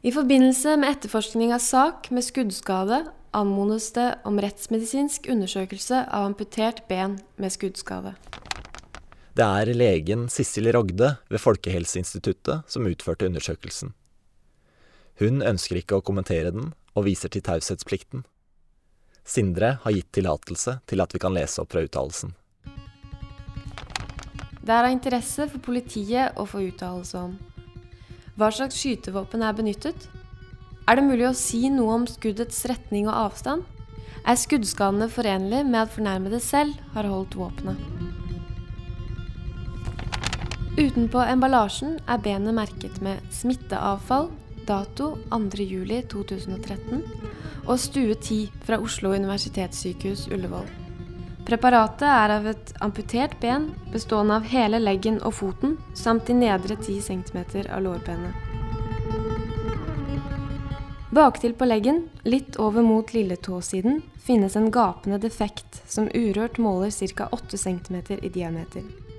I 0.00 0.12
forbindelse 0.16 0.78
med 0.80 0.96
etterforskning 0.96 1.52
av 1.52 1.60
sak 1.60 2.08
med 2.14 2.24
skuddskade 2.24 3.02
anmodes 3.36 3.90
det 3.92 4.08
om 4.24 4.40
rettsmedisinsk 4.40 5.28
undersøkelse 5.30 6.06
av 6.08 6.30
amputert 6.30 6.86
ben 6.88 7.18
med 7.36 7.52
skuddskade. 7.52 8.14
Det 9.36 9.46
er 9.46 9.70
legen 9.76 10.26
Sissel 10.32 10.72
Rogde 10.74 11.14
ved 11.30 11.40
Folkehelseinstituttet 11.40 12.64
som 12.66 12.88
utførte 12.88 13.28
undersøkelsen. 13.28 13.92
Hun 15.20 15.42
ønsker 15.44 15.80
ikke 15.80 15.98
å 16.00 16.04
kommentere 16.04 16.52
den, 16.54 16.72
og 16.96 17.06
viser 17.06 17.30
til 17.32 17.44
taushetsplikten. 17.44 18.24
Sindre 19.24 19.76
har 19.82 19.94
gitt 19.94 20.08
tillatelse 20.16 20.80
til 20.90 21.04
at 21.04 21.12
vi 21.14 21.20
kan 21.22 21.36
lese 21.36 21.60
opp 21.62 21.70
fra 21.74 21.84
uttalelsen. 21.84 22.32
Det 24.60 24.72
er 24.74 24.86
av 24.86 24.92
interesse 24.92 25.46
for 25.52 25.62
politiet 25.64 26.36
å 26.40 26.46
få 26.48 26.64
uttalelse 26.66 27.20
om 27.20 27.36
hva 28.40 28.48
slags 28.54 28.78
skytevåpen 28.80 29.42
er 29.44 29.52
benyttet, 29.52 30.06
er 30.88 30.96
det 30.96 31.04
mulig 31.04 31.26
å 31.28 31.36
si 31.36 31.68
noe 31.70 31.98
om 31.98 32.04
skuddets 32.08 32.64
retning 32.70 33.04
og 33.06 33.14
avstand? 33.14 33.66
Er 34.24 34.38
skuddskadene 34.40 35.10
forenlig 35.12 35.60
med 35.68 35.76
at 35.82 35.92
fornærmede 35.92 36.40
selv 36.42 36.78
har 36.94 37.06
holdt 37.06 37.36
våpenet? 37.38 37.78
Utenpå 40.80 41.20
emballasjen 41.26 41.98
er 42.08 42.22
benet 42.24 42.56
merket 42.56 42.98
med 43.04 43.20
'smitteavfall', 43.28 44.32
dato 44.70 45.16
2.7.2013 45.30 47.02
og 47.66 47.76
stue 47.82 48.14
10 48.14 48.38
fra 48.66 48.78
Oslo 48.80 49.12
universitetssykehus 49.16 50.28
Ullevål. 50.30 50.68
Preparatet 51.46 52.06
er 52.06 52.34
av 52.36 52.46
et 52.46 52.72
amputert 52.84 53.34
ben 53.42 53.70
bestående 53.90 54.36
av 54.38 54.46
hele 54.52 54.78
leggen 54.78 55.18
og 55.26 55.34
foten 55.40 55.76
samt 55.98 56.28
de 56.30 56.36
nedre 56.44 56.76
10 56.78 57.00
cm 57.08 57.38
av 57.66 57.82
lårbenet. 57.82 58.34
Baktil 61.10 61.56
på 61.58 61.66
leggen, 61.66 62.04
litt 62.22 62.54
over 62.62 62.86
mot 62.86 63.14
lilletåsiden, 63.14 63.98
finnes 64.22 64.54
en 64.56 64.70
gapende 64.70 65.18
defekt 65.18 65.82
som 65.90 66.06
urørt 66.14 66.60
måler 66.62 66.94
ca. 66.94 67.26
8 67.34 67.58
cm 67.58 67.96
i 68.22 68.28
diameter. 68.28 69.09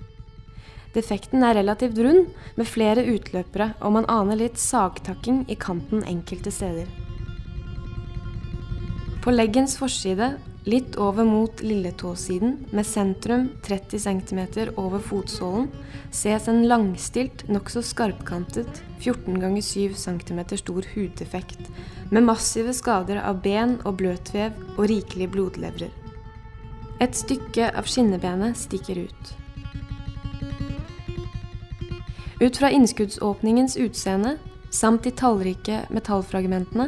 Defekten 0.95 1.43
er 1.47 1.55
relativt 1.55 1.99
rund, 2.03 2.27
med 2.59 2.67
flere 2.67 3.05
utløpere, 3.13 3.73
og 3.79 3.95
man 3.95 4.07
aner 4.11 4.39
litt 4.39 4.59
sagtakking 4.59 5.45
i 5.47 5.55
kanten 5.55 6.03
enkelte 6.03 6.51
steder. 6.51 6.89
På 9.21 9.31
leggens 9.31 9.77
forside 9.77 10.33
litt 10.65 10.95
over 11.01 11.25
mot 11.25 11.61
lilletåsiden, 11.61 12.57
med 12.71 12.85
sentrum 12.85 13.47
30 13.65 13.99
cm 14.01 14.41
over 14.75 14.99
fotsålen, 15.01 15.69
ses 16.13 16.47
en 16.51 16.63
langstilt, 16.69 17.47
nokså 17.49 17.81
skarpkantet 17.85 18.83
14 18.99 19.39
ganger 19.41 19.61
7 19.65 19.97
cm 19.97 20.41
stor 20.61 20.89
huddefekt, 20.93 21.61
med 22.11 22.27
massive 22.27 22.75
skader 22.77 23.21
av 23.23 23.41
ben 23.41 23.79
og 23.85 23.97
bløtvev 24.01 24.57
og 24.77 24.87
rikelige 24.91 25.33
blodlevrer. 25.33 25.93
Et 27.01 27.15
stykke 27.17 27.71
av 27.73 27.87
skinnebenet 27.89 28.59
stikker 28.59 29.05
ut. 29.07 29.31
Ut 32.41 32.57
fra 32.57 32.71
innskuddsåpningens 32.73 33.77
utseende 33.77 34.37
samt 34.73 35.03
de 35.03 35.11
tallrike 35.13 35.83
metallfragmentene 35.93 36.87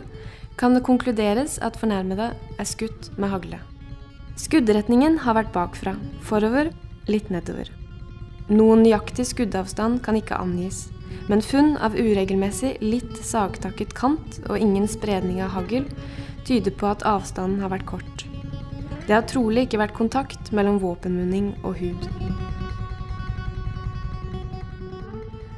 kan 0.57 0.73
det 0.73 0.81
konkluderes 0.87 1.59
at 1.61 1.77
fornærmede 1.77 2.31
er 2.33 2.65
skutt 2.65 3.11
med 3.21 3.29
hagle. 3.29 3.59
Skuddretningen 4.33 5.19
har 5.21 5.37
vært 5.37 5.51
bakfra, 5.53 5.93
forover, 6.25 6.71
litt 7.05 7.29
nedover. 7.29 7.69
Noen 8.49 8.81
nøyaktig 8.81 9.27
skuddavstand 9.29 10.01
kan 10.01 10.17
ikke 10.17 10.39
angis, 10.41 10.87
men 11.29 11.45
funn 11.45 11.75
av 11.77 11.93
uregelmessig, 11.93 12.79
litt 12.81 13.21
sagtakket 13.21 13.93
kant 13.93 14.41
og 14.47 14.57
ingen 14.57 14.89
spredning 14.89 15.43
av 15.45 15.53
hagl 15.53 15.85
tyder 16.49 16.73
på 16.73 16.89
at 16.89 17.05
avstanden 17.05 17.61
har 17.61 17.75
vært 17.75 17.87
kort. 17.93 18.25
Det 19.05 19.13
har 19.13 19.29
trolig 19.29 19.67
ikke 19.67 19.83
vært 19.85 19.97
kontakt 20.01 20.49
mellom 20.55 20.81
våpenmunning 20.81 21.53
og 21.61 21.77
hud. 21.77 22.09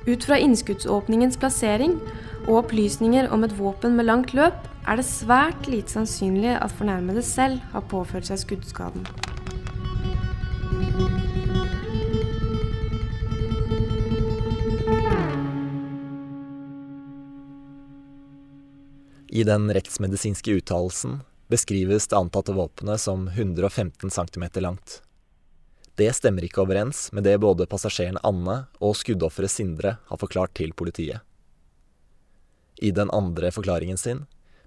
Ut 0.05 0.23
fra 0.23 0.37
innskuddsåpningens 0.37 1.37
plassering 1.41 1.95
og 2.45 2.59
opplysninger 2.59 3.25
om 3.33 3.41
et 3.47 3.55
våpen 3.57 3.95
med 3.97 4.05
langt 4.05 4.35
løp 4.37 4.67
er 4.85 4.99
det 4.99 5.05
svært 5.07 5.65
lite 5.65 5.95
sannsynlig 5.95 6.51
at 6.59 6.73
fornærmede 6.77 7.23
selv 7.25 7.57
har 7.71 7.87
påført 7.89 8.29
seg 8.29 8.43
skuddskaden. 8.43 9.07
I 19.35 19.41
den 19.43 19.65
rettsmedisinske 19.73 20.59
uttalelsen 20.61 21.17
beskrives 21.49 22.05
det 22.07 22.21
antatte 22.21 22.53
våpenet 22.55 23.01
som 23.01 23.25
115 23.33 24.13
cm 24.13 24.45
langt. 24.61 25.01
Det 25.95 26.09
stemmer 26.11 26.43
ikke 26.43 26.65
overens 26.65 27.07
med 27.15 27.23
det 27.23 27.37
både 27.39 27.67
passasjeren 27.71 28.17
Anne 28.27 28.65
og 28.83 28.97
skuddofferet 28.99 29.51
Sindre 29.53 29.95
har 30.09 30.19
forklart 30.19 30.51
til 30.59 30.73
politiet. 30.75 31.23
I 32.83 32.91
den 32.91 33.07
andre 33.15 33.51
forklaringen 33.55 33.97
sin 33.97 34.25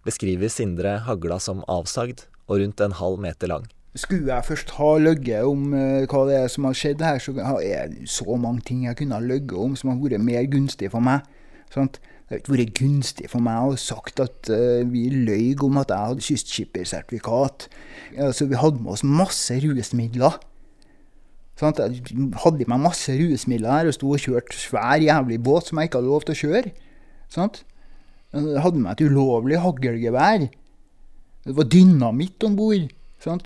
beskriver 0.09 0.49
Sindre 0.49 1.03
hagla 1.05 1.37
som 1.43 1.61
avsagd 1.69 2.25
og 2.49 2.63
rundt 2.63 2.81
en 2.81 2.97
halv 2.97 3.21
meter 3.21 3.53
lang. 3.53 3.67
Skulle 3.99 4.31
jeg 4.31 4.47
først 4.47 4.73
ha 4.79 4.91
løyet 5.01 5.45
om 5.45 5.73
uh, 5.75 6.07
hva 6.09 6.25
det 6.29 6.39
er 6.39 6.49
som 6.53 6.65
har 6.69 6.77
skjedd 6.81 7.05
her, 7.05 7.21
så 7.21 7.35
er 7.61 7.93
det 7.93 8.09
så 8.09 8.37
mange 8.41 8.65
ting 8.65 8.87
jeg 8.87 8.97
kunne 8.97 9.19
ha 9.19 9.25
løyet 9.25 9.53
om 9.53 9.77
som 9.77 9.93
har 9.93 10.01
vært 10.01 10.25
mer 10.25 10.49
gunstig 10.49 10.93
for 10.95 11.05
meg. 11.05 11.27
Sant? 11.75 12.01
Det 12.29 12.37
har 12.37 12.43
ikke 12.43 12.55
vært 12.55 12.77
gunstig 12.77 13.29
for 13.33 13.45
meg 13.45 13.57
å 13.57 13.73
ha 13.75 13.81
sagt 13.81 14.21
at 14.25 14.49
uh, 14.53 14.81
vi 14.89 15.09
løy 15.13 15.57
om 15.65 15.81
at 15.81 15.93
jeg 15.93 16.13
hadde 16.13 16.25
kystskippersertifikat. 16.25 17.69
Altså, 18.17 18.49
vi 18.49 18.61
hadde 18.61 18.81
med 18.81 18.97
oss 18.97 19.05
masse 19.05 19.57
rusmidler. 19.65 20.41
Jeg 21.59 22.03
hadde 22.45 22.63
i 22.63 22.69
meg 22.71 22.85
masse 22.85 23.15
rusmidler 23.19 23.73
her 23.81 23.89
og 23.91 23.97
sto 23.97 24.13
og 24.15 24.23
kjørte 24.23 24.59
svær 24.61 25.03
jævlig 25.03 25.41
båt 25.43 25.67
som 25.67 25.81
jeg 25.81 25.89
ikke 25.89 25.99
hadde 25.99 26.13
lov 26.13 26.27
til 26.27 26.37
å 26.37 26.41
kjøre. 26.43 26.71
Jeg 27.35 28.63
hadde 28.63 28.83
med 28.83 28.93
et 28.93 29.03
ulovlig 29.09 29.59
haglgevær. 29.65 30.47
Det 31.49 31.57
var 31.57 31.71
dynamitt 31.73 32.45
om 32.47 32.55
bord. 32.59 32.87
Sånn. 33.25 33.43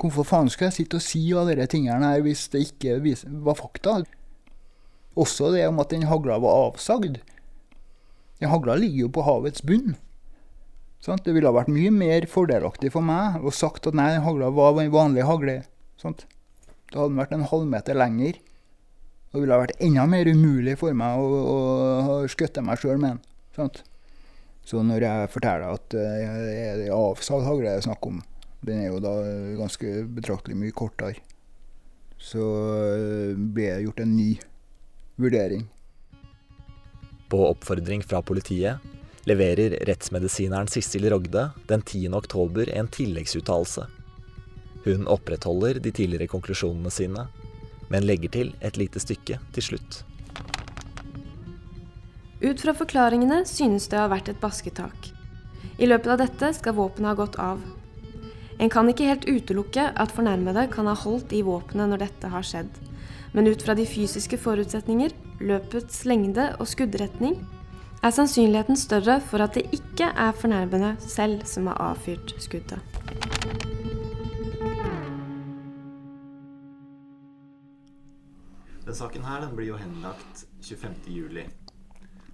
Hvorfor 0.00 0.26
faen 0.28 0.50
skal 0.52 0.68
jeg 0.68 0.76
sitte 0.80 0.98
og 1.00 1.04
si 1.04 1.22
alle 1.36 1.54
disse 1.56 1.72
tingene 1.76 2.12
her 2.12 2.24
hvis 2.24 2.46
det 2.52 2.64
ikke 2.66 2.98
var 3.44 3.56
fakta? 3.56 4.00
Også 5.20 5.50
det 5.54 5.66
om 5.68 5.80
at 5.82 5.92
den 5.92 6.08
hagla 6.10 6.38
var 6.42 6.68
avsagd. 6.68 7.20
Den 8.40 8.52
hagla 8.52 8.76
ligger 8.80 9.06
jo 9.06 9.12
på 9.16 9.24
havets 9.24 9.64
bunn. 9.64 9.96
Sånn. 11.00 11.20
Det 11.24 11.32
ville 11.32 11.48
ha 11.48 11.56
vært 11.56 11.72
mye 11.72 11.92
mer 11.92 12.28
fordelaktig 12.28 12.92
for 12.92 13.04
meg 13.04 13.40
å 13.40 13.52
sagt 13.54 13.88
at 13.88 13.96
nei, 13.96 14.10
den 14.16 14.26
hagla 14.28 14.52
var 14.52 14.76
en 14.80 14.92
vanlig 14.92 15.24
hagle. 15.28 15.56
Sant? 16.00 16.26
Det 16.90 16.98
hadde 16.98 17.12
den 17.12 17.20
vært 17.22 17.34
en 17.36 17.46
halvmeter 17.46 17.98
lenger. 17.98 18.40
Det 19.30 19.38
ville 19.38 19.60
vært 19.62 19.78
enda 19.78 20.06
mer 20.10 20.26
umulig 20.26 20.74
for 20.80 20.96
meg 20.96 21.22
å, 21.22 21.40
å, 21.40 21.58
å 22.02 22.14
skutte 22.30 22.64
meg 22.66 22.82
sjøl 22.82 22.98
med 22.98 23.14
den. 23.14 23.20
Sant? 23.54 23.82
Så 24.66 24.82
når 24.86 25.06
jeg 25.06 25.30
forteller 25.32 25.74
at 25.78 25.86
det 25.94 26.04
er 26.04 26.82
avsagd 26.94 27.46
hagle 27.46 27.70
det 27.70 27.78
er 27.78 27.86
snakk 27.86 28.06
om, 28.10 28.20
den 28.66 28.82
er 28.82 28.90
jo 28.90 29.00
da 29.02 29.14
ganske 29.58 29.92
betraktelig 30.18 30.58
mye 30.58 30.74
kortere, 30.76 31.22
så 32.20 32.42
ble 33.34 33.70
det 33.70 33.84
gjort 33.86 34.02
en 34.04 34.16
ny 34.18 34.30
vurdering. 35.20 35.64
På 37.30 37.46
oppfordring 37.52 38.02
fra 38.04 38.20
politiet 38.26 38.82
leverer 39.30 39.78
rettsmedisineren 39.88 40.68
Sissel 40.68 41.06
Rogde 41.12 41.46
den 41.70 41.82
10. 41.86 42.10
oktober 42.18 42.70
en 42.74 42.90
tilleggsuttalelse. 42.90 43.86
Hun 44.84 45.08
opprettholder 45.10 45.80
de 45.80 45.92
tidligere 45.92 46.30
konklusjonene 46.30 46.90
sine, 46.90 47.26
men 47.90 48.06
legger 48.06 48.32
til 48.32 48.54
et 48.64 48.78
lite 48.80 49.02
stykke 49.02 49.40
til 49.54 49.66
slutt. 49.66 50.02
Ut 52.40 52.62
fra 52.62 52.72
forklaringene 52.72 53.42
synes 53.44 53.90
det 53.92 53.98
å 53.98 54.06
ha 54.06 54.12
vært 54.14 54.30
et 54.32 54.40
basketak. 54.40 55.10
I 55.76 55.88
løpet 55.88 56.14
av 56.14 56.22
dette 56.22 56.52
skal 56.56 56.76
våpenet 56.78 57.12
ha 57.12 57.18
gått 57.18 57.36
av. 57.40 57.60
En 58.60 58.72
kan 58.72 58.88
ikke 58.88 59.08
helt 59.08 59.26
utelukke 59.28 59.90
at 59.96 60.12
fornærmede 60.16 60.66
kan 60.72 60.88
ha 60.88 60.96
holdt 60.96 61.32
i 61.36 61.42
våpenet 61.44 61.92
når 61.92 62.04
dette 62.06 62.32
har 62.32 62.44
skjedd, 62.44 62.72
men 63.32 63.48
ut 63.48 63.62
fra 63.64 63.76
de 63.76 63.86
fysiske 63.88 64.40
forutsetninger, 64.40 65.12
løpets 65.40 66.04
lengde 66.08 66.50
og 66.58 66.68
skuddretning, 66.68 67.38
er 68.00 68.16
sannsynligheten 68.16 68.80
større 68.80 69.18
for 69.20 69.44
at 69.44 69.56
det 69.56 69.66
ikke 69.76 70.08
er 70.08 70.36
fornærmede 70.36 70.94
selv 71.04 71.44
som 71.48 71.68
har 71.68 71.80
avfyrt 71.90 72.32
skuddet. 72.40 72.80
Den 78.86 78.96
saken 78.96 79.26
her 79.28 79.42
den 79.44 79.56
blir 79.56 79.72
jo 79.72 79.80
henlagt 79.80 80.44
25.07. 80.64 81.42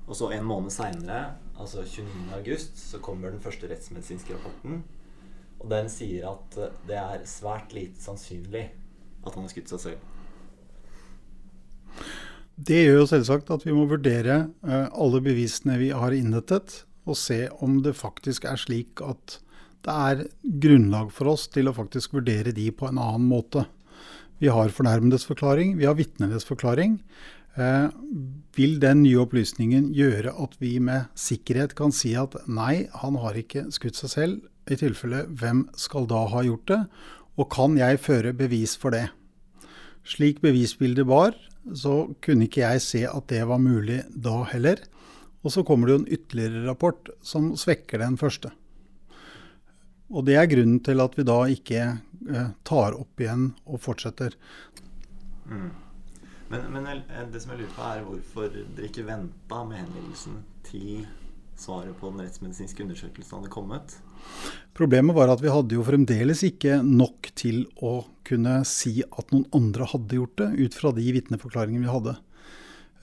Og 0.06 0.14
så 0.14 0.30
en 0.30 0.46
måned 0.46 0.70
seinere, 0.70 1.34
altså 1.58 1.82
29.8, 1.82 2.58
så 2.78 3.00
kommer 3.02 3.32
den 3.34 3.42
første 3.42 3.66
rettsmedisinske 3.70 4.36
rapporten. 4.36 4.84
Og 5.58 5.70
den 5.72 5.88
sier 5.90 6.28
at 6.30 6.58
eh, 6.60 6.74
det 6.86 6.98
er 7.00 7.24
svært 7.26 7.74
lite 7.74 8.02
sannsynlig 8.02 8.68
at 9.26 9.34
han 9.34 9.46
har 9.46 9.50
skutt 9.50 9.72
seg 9.72 9.82
selv. 9.82 10.12
Det 12.56 12.78
gjør 12.84 13.02
jo 13.02 13.08
selvsagt 13.10 13.50
at 13.52 13.66
vi 13.66 13.74
må 13.76 13.84
vurdere 13.90 14.36
eh, 14.64 14.86
alle 14.94 15.22
bevisene 15.24 15.80
vi 15.80 15.90
har 15.92 16.14
innhentet, 16.14 16.84
og 17.06 17.18
se 17.18 17.46
om 17.62 17.80
det 17.84 17.96
faktisk 17.98 18.46
er 18.48 18.58
slik 18.60 19.02
at 19.04 19.40
det 19.86 19.94
er 19.94 20.22
grunnlag 20.42 21.12
for 21.14 21.30
oss 21.34 21.46
til 21.52 21.70
å 21.70 21.74
faktisk 21.76 22.16
vurdere 22.16 22.54
de 22.54 22.70
på 22.74 22.88
en 22.88 22.98
annen 22.98 23.26
måte. 23.30 23.66
Vi 24.42 24.50
har 24.52 24.68
fornærmedes 24.74 25.24
forklaring, 25.24 25.76
vi 25.78 25.86
har 25.88 25.96
vitnenes 25.96 26.44
forklaring. 26.44 26.98
Eh, 27.56 27.88
vil 28.56 28.76
den 28.82 29.02
nye 29.02 29.22
opplysningen 29.22 29.88
gjøre 29.96 30.34
at 30.44 30.56
vi 30.60 30.76
med 30.78 31.08
sikkerhet 31.16 31.72
kan 31.78 31.94
si 31.94 32.12
at 32.20 32.36
nei, 32.44 32.84
han 33.00 33.16
har 33.22 33.38
ikke 33.40 33.70
skutt 33.72 33.96
seg 33.96 34.12
selv? 34.12 34.42
I 34.68 34.76
tilfelle, 34.76 35.24
hvem 35.30 35.68
skal 35.78 36.08
da 36.10 36.26
ha 36.28 36.42
gjort 36.44 36.66
det? 36.68 36.80
Og 37.38 37.48
kan 37.52 37.78
jeg 37.78 38.02
føre 38.02 38.34
bevis 38.36 38.74
for 38.76 38.92
det? 38.92 39.06
Slik 40.06 40.42
bevisbildet 40.44 41.06
var, 41.08 41.32
så 41.74 42.12
kunne 42.22 42.46
ikke 42.46 42.66
jeg 42.66 42.84
se 42.84 43.02
at 43.08 43.28
det 43.32 43.40
var 43.48 43.62
mulig 43.62 44.02
da 44.10 44.42
heller. 44.52 44.82
Og 45.46 45.54
så 45.54 45.64
kommer 45.64 45.88
det 45.88 45.94
jo 45.94 46.02
en 46.02 46.12
ytterligere 46.18 46.66
rapport 46.66 47.10
som 47.24 47.54
svekker 47.58 48.02
den 48.02 48.18
første. 48.20 48.52
Og 50.12 50.26
det 50.28 50.36
er 50.38 50.50
grunnen 50.50 50.78
til 50.86 51.02
at 51.02 51.16
vi 51.18 51.26
da 51.26 51.40
ikke 51.50 51.82
eh, 51.86 52.48
tar 52.66 52.96
opp 52.98 53.22
igjen 53.22 53.50
og 53.66 53.82
fortsetter. 53.82 54.36
Mm. 55.50 55.70
Men, 56.50 56.66
men 56.70 56.86
det 57.32 57.42
som 57.42 57.54
jeg 57.54 57.64
lurer 57.64 57.74
på, 57.74 57.86
er 57.90 58.04
hvorfor 58.06 58.50
dere 58.54 58.86
ikke 58.86 59.06
venta 59.06 59.62
med 59.66 59.82
henvendelsen 59.82 60.42
til 60.66 61.06
svaret 61.58 61.96
på 61.98 62.12
den 62.12 62.22
rettsmedisinske 62.22 62.84
undersøkelsen 62.84 63.40
hadde 63.40 63.50
kommet? 63.50 63.96
Problemet 64.76 65.16
var 65.16 65.32
at 65.32 65.42
vi 65.42 65.50
hadde 65.50 65.74
jo 65.74 65.84
fremdeles 65.86 66.42
ikke 66.46 66.78
nok 66.84 67.30
til 67.38 67.64
å 67.82 67.98
kunne 68.26 68.60
si 68.68 69.00
at 69.06 69.32
noen 69.32 69.46
andre 69.56 69.88
hadde 69.90 70.18
gjort 70.18 70.38
det, 70.42 70.48
ut 70.66 70.78
fra 70.78 70.92
de 70.94 71.06
vitneforklaringene 71.16 71.86
vi 71.86 71.94
hadde. 71.94 72.16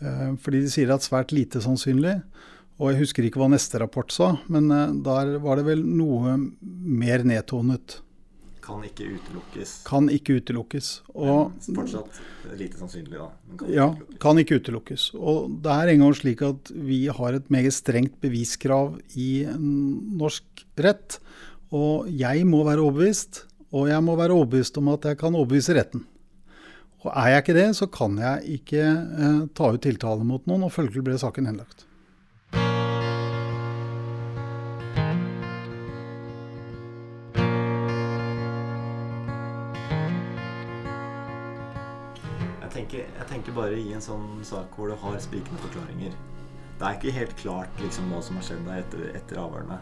Eh, 0.03 0.31
Fordi 0.43 0.63
de 0.63 0.71
sier 0.71 0.93
at 0.93 1.05
svært 1.05 1.35
lite 1.35 1.63
sannsynlig. 1.63 2.19
Og 2.81 2.89
jeg 2.89 3.03
husker 3.03 3.27
ikke 3.27 3.41
hva 3.41 3.51
neste 3.53 3.79
rapport 3.81 4.13
sa, 4.13 4.33
men 4.51 4.71
eh, 4.73 4.95
der 5.05 5.37
var 5.43 5.59
det 5.59 5.67
vel 5.67 5.83
noe 5.85 6.37
mer 6.61 7.25
nedtonet. 7.27 7.99
Kan 8.63 8.83
ikke 8.87 9.09
utelukkes. 9.11 9.71
Kan 9.83 10.07
ikke 10.11 10.37
utelukkes. 10.39 10.89
Og 11.11 11.51
Men 11.67 11.81
fortsatt 11.81 12.21
lite 12.55 12.79
sannsynlig, 12.79 13.17
da. 13.19 13.27
Men 13.49 13.59
kan 13.59 13.73
ja, 13.75 13.87
ikke 13.91 14.19
kan 14.23 14.39
ikke 14.39 14.59
utelukkes. 14.61 15.09
Og 15.19 15.57
det 15.65 15.73
er 15.73 15.91
engang 15.91 16.15
slik 16.15 16.45
at 16.47 16.71
vi 16.71 17.01
har 17.11 17.35
et 17.35 17.51
meget 17.51 17.75
strengt 17.75 18.15
beviskrav 18.23 18.95
i 19.19 19.43
norsk 19.51 20.63
rett. 20.79 21.19
Og 21.75 22.07
jeg 22.07 22.47
må 22.47 22.63
være 22.63 22.85
overbevist, 22.85 23.43
og 23.75 23.91
jeg 23.91 24.05
må 24.05 24.15
være 24.15 24.37
overbevist 24.37 24.79
om 24.79 24.93
at 24.95 25.11
jeg 25.11 25.19
kan 25.19 25.35
overbevise 25.35 25.75
retten. 25.75 26.07
Og 27.03 27.11
er 27.11 27.33
jeg 27.33 27.43
ikke 27.43 27.59
det, 27.59 27.69
så 27.75 27.89
kan 27.91 28.15
jeg 28.21 28.59
ikke 28.61 28.83
eh, 28.87 29.41
ta 29.57 29.73
ut 29.75 29.83
tiltale 29.83 30.23
mot 30.23 30.45
noen, 30.47 30.69
og 30.69 30.71
følgelig 30.71 31.03
ble 31.03 31.19
saken 31.19 31.51
henlagt. 31.51 31.83
Jeg 43.49 43.57
bare 43.57 43.79
i 43.79 43.93
en 43.95 44.03
sånn 44.03 44.43
sak 44.47 44.75
hvor 44.77 44.91
du 44.91 44.95
har 44.99 45.17
sprikende 45.23 45.61
forklaringer. 45.65 46.15
Det 46.79 46.85
er 46.87 46.97
ikke 46.97 47.15
helt 47.15 47.35
klart 47.39 47.81
liksom, 47.81 48.09
hva 48.11 48.21
som 48.23 48.39
har 48.39 48.47
skjedd 48.47 48.63
der 48.67 48.81
etter, 48.81 49.03
etter 49.17 49.41
avhørene. 49.41 49.79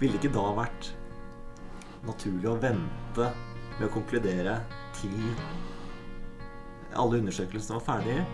Ville 0.00 0.18
ikke 0.18 0.32
da 0.34 0.46
vært 0.56 0.90
naturlig 2.04 2.50
å 2.50 2.58
vente 2.60 3.28
med 3.78 3.86
å 3.88 3.92
konkludere 3.94 4.58
til 4.98 5.14
alle 6.94 7.22
undersøkelsene 7.22 7.78
var 7.78 7.86
ferdige? 7.86 8.26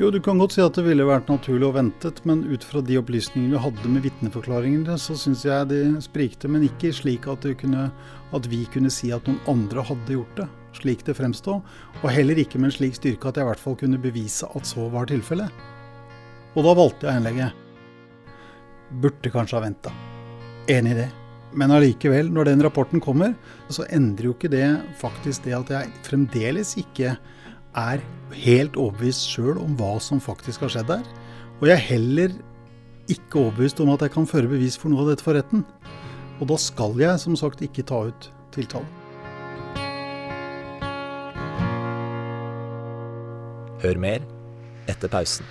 Jo, 0.00 0.08
du 0.10 0.18
kan 0.24 0.38
godt 0.40 0.54
si 0.54 0.62
at 0.64 0.74
det 0.78 0.86
ville 0.86 1.04
vært 1.04 1.28
naturlig 1.28 1.66
å 1.68 1.74
ventet, 1.76 2.22
men 2.28 2.46
ut 2.48 2.64
fra 2.64 2.80
de 2.82 2.96
opplysningene 2.98 3.54
vi 3.54 3.60
hadde 3.66 3.90
med 3.92 4.06
vitneforklaringene, 4.06 4.96
så 4.98 5.14
syns 5.20 5.44
jeg 5.44 5.68
de 5.70 5.82
sprikte, 6.02 6.48
men 6.48 6.64
ikke 6.66 6.94
slik 6.96 7.28
at, 7.30 7.44
kunne, 7.60 7.90
at 8.32 8.48
vi 8.50 8.64
kunne 8.72 8.90
si 8.90 9.12
at 9.14 9.28
noen 9.28 9.42
andre 9.52 9.84
hadde 9.90 10.16
gjort 10.16 10.40
det, 10.40 10.48
slik 10.78 11.04
det 11.06 11.16
fremstod, 11.18 11.62
og 12.02 12.12
heller 12.12 12.38
ikke 12.40 12.60
med 12.60 12.70
en 12.70 12.76
slik 12.76 12.96
styrke 12.98 13.30
at 13.30 13.38
jeg 13.38 13.46
i 13.46 13.50
hvert 13.50 13.62
fall 13.62 13.78
kunne 13.80 14.00
bevise 14.02 14.48
at 14.48 14.68
så 14.68 14.88
var 14.92 15.10
tilfellet. 15.10 15.50
Og 16.52 16.66
da 16.66 16.76
valgte 16.76 17.08
jeg 17.08 17.20
innlegget. 17.20 17.58
Burde 19.02 19.32
kanskje 19.32 19.58
ha 19.58 19.64
venta. 19.64 19.92
Enig 20.70 20.94
i 20.94 21.00
det. 21.02 21.08
Men 21.56 21.72
allikevel, 21.74 22.30
når 22.32 22.48
den 22.48 22.64
rapporten 22.64 23.00
kommer, 23.02 23.34
så 23.72 23.84
endrer 23.92 24.30
jo 24.30 24.36
ikke 24.36 24.52
det 24.52 24.66
faktisk 25.00 25.44
det 25.44 25.56
at 25.56 25.72
jeg 25.72 25.90
fremdeles 26.06 26.76
ikke 26.80 27.16
er 27.76 28.04
helt 28.36 28.76
overbevist 28.80 29.28
sjøl 29.32 29.60
om 29.60 29.76
hva 29.76 29.96
som 30.00 30.20
faktisk 30.20 30.64
har 30.64 30.72
skjedd 30.72 30.88
der. 30.92 31.04
Og 31.60 31.68
jeg 31.68 31.76
er 31.76 31.86
heller 31.90 32.38
ikke 33.12 33.44
overbevist 33.44 33.80
om 33.84 33.92
at 33.92 34.06
jeg 34.06 34.14
kan 34.16 34.28
føre 34.28 34.50
bevis 34.50 34.78
for 34.80 34.92
noe 34.92 35.04
av 35.04 35.12
dette 35.12 35.24
for 35.24 35.36
retten. 35.36 35.64
Og 36.40 36.48
da 36.52 36.58
skal 36.60 36.96
jeg 37.00 37.20
som 37.22 37.36
sagt 37.38 37.64
ikke 37.64 37.84
ta 37.86 38.06
ut 38.08 38.32
tiltale. 38.54 39.01
Hør 43.82 43.98
mer 43.98 44.22
etter 44.90 45.10
pausen. 45.10 45.46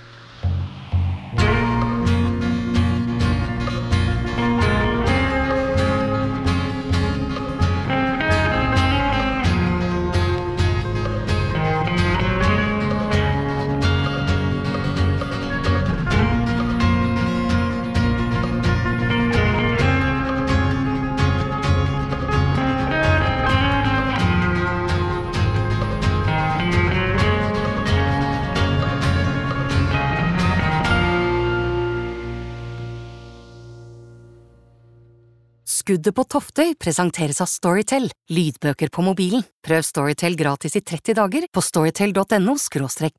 Skuddet 35.92 36.16
på 36.16 36.24
Toftøy 36.24 36.70
presenteres 36.80 37.42
av 37.44 37.50
Storytel, 37.52 38.06
lydbøker 38.32 38.88
på 38.96 39.04
mobilen. 39.04 39.42
Prøv 39.60 39.84
Storytel 39.84 40.38
gratis 40.40 40.78
i 40.80 40.82
30 40.88 41.18
dager 41.20 41.48
på 41.52 41.60
storytel.no 41.60 42.56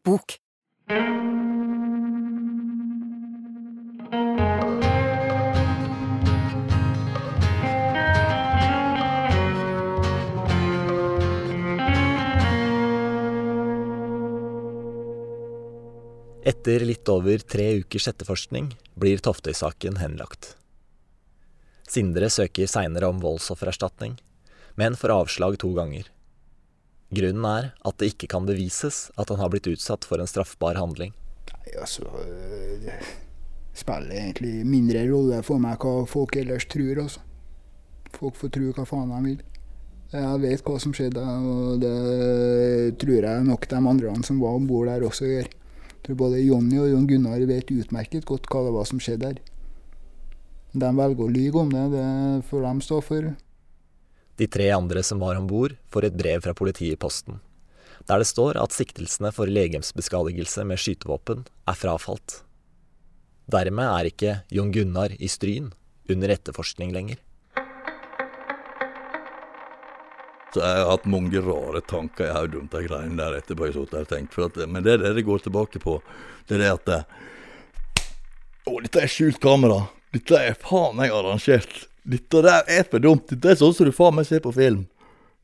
–bok. 0.08 0.38
Etter 16.40 16.88
litt 16.88 17.04
over 17.12 17.44
tre 17.44 17.68
ukers 17.84 18.08
etterforskning 18.08 18.72
blir 18.96 19.20
Toftøy-saken 19.20 20.00
henlagt. 20.00 20.54
Sindre 21.92 22.30
søker 22.32 22.70
seinere 22.70 23.10
om 23.12 23.18
voldsoffererstatning, 23.20 24.14
men 24.80 24.94
får 24.96 25.12
avslag 25.12 25.58
to 25.60 25.74
ganger. 25.76 26.06
Grunnen 27.12 27.44
er 27.44 27.66
at 27.84 27.98
det 28.00 28.14
ikke 28.14 28.30
kan 28.32 28.46
bevises 28.48 29.10
at 29.20 29.28
han 29.28 29.42
har 29.42 29.50
blitt 29.52 29.68
utsatt 29.68 30.06
for 30.08 30.22
en 30.22 30.30
straffbar 30.30 30.80
handling. 30.80 31.12
Nei, 31.52 31.74
altså 31.82 32.06
øh, 32.08 32.78
Det 32.80 32.96
spiller 33.76 34.16
egentlig 34.16 34.54
mindre 34.64 35.04
rolle 35.10 35.42
for 35.44 35.60
meg 35.60 35.84
hva 35.84 36.06
folk 36.08 36.38
ellers 36.40 36.64
tror, 36.72 37.04
altså. 37.04 37.20
Folk 38.16 38.40
får 38.40 38.54
tro 38.56 38.72
hva 38.72 38.88
faen 38.88 39.12
de 39.12 39.20
vil. 39.26 39.44
Jeg 40.12 40.40
vet 40.40 40.64
hva 40.64 40.80
som 40.80 40.96
skjedde, 40.96 41.20
og 41.20 41.80
det 41.80 42.96
tror 43.00 43.28
jeg 43.28 43.46
nok 43.48 43.68
de 43.68 43.84
andre 43.92 44.16
som 44.24 44.40
var 44.40 44.56
om 44.56 44.68
bord 44.68 44.88
der 44.88 45.04
også 45.04 45.28
gjør. 45.28 45.48
Jeg 45.92 46.04
tror 46.08 46.20
både 46.24 46.40
Jonny 46.40 46.80
og 46.80 46.90
Jon 46.90 47.08
Gunnar 47.08 47.48
vet 47.48 47.72
utmerket 47.72 48.28
godt 48.28 48.48
hva 48.48 48.64
det 48.64 48.76
var 48.76 48.88
som 48.88 49.00
skjedde 49.00 49.28
der. 49.28 49.51
De 50.72 50.88
velger 50.96 51.26
å 51.26 51.28
lyve 51.28 51.60
om 51.60 51.72
det, 51.72 51.82
det 51.92 52.04
får 52.48 52.62
de 52.64 52.84
stå 52.84 53.00
for. 53.04 53.32
De 54.40 54.46
tre 54.48 54.70
andre 54.72 55.02
som 55.04 55.20
var 55.20 55.36
om 55.36 55.48
bord, 55.48 55.74
får 55.92 56.08
et 56.08 56.16
brev 56.16 56.44
fra 56.44 56.54
politiet 56.56 56.96
i 56.96 57.00
posten, 57.00 57.42
der 58.08 58.22
det 58.22 58.30
står 58.30 58.56
at 58.60 58.72
siktelsene 58.72 59.34
for 59.36 59.50
legemsbeskadigelse 59.52 60.64
med 60.64 60.80
skytevåpen 60.80 61.44
er 61.68 61.76
frafalt. 61.76 62.40
Dermed 63.52 63.84
er 63.84 64.08
ikke 64.08 64.38
Jon 64.54 64.72
Gunnar 64.72 65.12
i 65.18 65.28
Stryn 65.28 65.74
under 66.08 66.32
etterforskning 66.32 66.96
lenger. 66.96 67.20
Så 70.52 70.60
jeg 70.60 70.80
har 70.82 70.90
hatt 70.90 71.08
mange 71.08 71.40
rare 71.40 71.80
tanker 71.88 72.28
i 72.28 72.32
hodet 72.32 72.60
om 72.60 72.68
de 72.72 72.84
greiene 72.84 73.16
der 73.16 73.38
etterpå. 73.38 73.68
jeg 73.68 73.76
satt 73.76 73.92
der 73.92 74.04
og 74.04 74.10
tenkte, 74.10 74.34
for 74.36 74.48
at, 74.48 74.68
Men 74.68 74.84
det 74.84 74.92
er 74.92 75.04
det 75.04 75.14
det 75.16 75.24
går 75.24 75.44
tilbake 75.44 75.80
på. 75.80 76.00
Det 76.48 76.56
er 76.56 76.64
det 76.64 76.72
at 76.72 76.84
det, 76.86 77.04
Å, 78.68 78.80
dette 78.84 79.00
er 79.00 79.10
skjult 79.10 79.40
kamera. 79.40 79.86
Dette 80.12 80.38
er 80.38 80.58
faen 80.60 80.98
meg 80.98 81.14
arrangert. 81.14 81.86
Dette 82.04 82.42
der 82.44 82.66
er 82.68 82.84
for 82.90 83.00
dumt. 83.00 83.30
Dette 83.30 83.54
er 83.54 83.60
sånn 83.60 83.72
som 83.76 83.88
du 83.88 83.94
faen 83.96 84.18
meg 84.18 84.28
ser 84.28 84.42
på 84.44 84.52
film. 84.56 84.84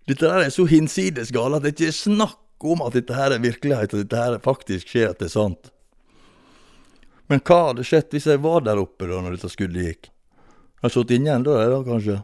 Dette 0.09 0.29
der 0.29 0.47
er 0.47 0.53
så 0.53 0.67
hinsides 0.69 1.33
gale 1.33 1.59
at 1.59 1.65
det 1.65 1.75
ikke 1.75 1.91
er 1.91 1.97
snakk 1.97 2.69
om 2.69 2.83
at 2.85 2.97
dette 2.97 3.15
her 3.15 3.33
er 3.33 3.43
virkelighet, 3.43 3.95
at 3.95 4.05
dette 4.05 4.23
her 4.23 4.39
faktisk 4.45 4.91
skjer, 4.91 5.13
at 5.13 5.21
det 5.21 5.29
er 5.29 5.35
sant. 5.37 5.71
Men 7.29 7.43
hva 7.45 7.59
hadde 7.69 7.85
skjedd 7.85 8.15
hvis 8.15 8.29
jeg 8.29 8.41
var 8.45 8.65
der 8.65 8.81
oppe 8.81 9.09
da 9.09 9.21
når 9.23 9.37
dette 9.37 9.51
skuddet 9.53 9.85
gikk? 9.85 10.09
Jeg 10.09 10.87
har 10.87 10.95
sittet 10.95 11.19
inne 11.19 11.35
ennå, 11.37 11.55
da, 11.59 11.81
kanskje. 11.87 12.21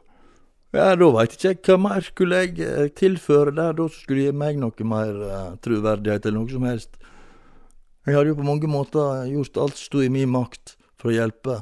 Ja, 0.74 0.94
da 0.98 1.08
veit 1.14 1.36
ikke 1.36 1.50
jeg 1.52 1.60
hva 1.68 1.76
mer 1.78 2.02
skulle 2.02 2.40
jeg 2.42 2.64
eh, 2.66 2.88
tilføre 2.98 3.52
der, 3.54 3.76
da 3.78 3.84
skulle 3.92 4.24
gi 4.24 4.32
meg 4.34 4.56
noe 4.58 4.88
mer 4.90 5.20
uh, 5.22 5.52
troverdighet 5.62 6.24
eller 6.26 6.40
noe 6.40 6.50
som 6.50 6.66
helst. 6.66 6.96
Jeg 8.04 8.16
hadde 8.16 8.32
jo 8.32 8.38
på 8.40 8.46
mange 8.48 8.70
måter 8.70 9.28
gjort 9.30 9.60
alt 9.62 9.78
som 9.78 9.86
sto 9.86 10.02
i 10.02 10.10
min 10.12 10.32
makt 10.32 10.74
for 10.98 11.12
å 11.12 11.14
hjelpe. 11.14 11.60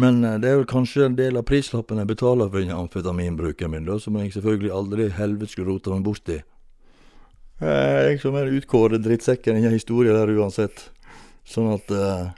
Men 0.00 0.22
uh, 0.24 0.38
det 0.40 0.48
er 0.48 0.60
vel 0.60 0.68
kanskje 0.68 1.06
en 1.06 1.18
del 1.18 1.36
av 1.40 1.46
prislappen 1.48 2.00
jeg 2.00 2.10
betaler 2.10 2.50
for 2.52 2.74
amfetaminbruken 2.76 3.72
min, 3.72 3.88
da, 3.88 3.98
som 4.00 4.16
jeg 4.20 4.32
selvfølgelig 4.36 4.72
aldri 4.72 5.08
helvete 5.12 5.52
skulle 5.52 5.74
rota 5.74 5.92
meg 5.94 6.06
borti. 6.06 6.38
Jeg 7.62 8.18
som 8.18 8.34
er 8.34 8.50
utkåret 8.50 9.04
drittsekken 9.04 9.60
i 9.60 9.66
en 9.68 9.76
historie 9.76 10.14
der 10.16 10.32
uansett. 10.34 10.88
Sånn 11.46 11.68
at 11.74 11.92
uh, 11.94 12.32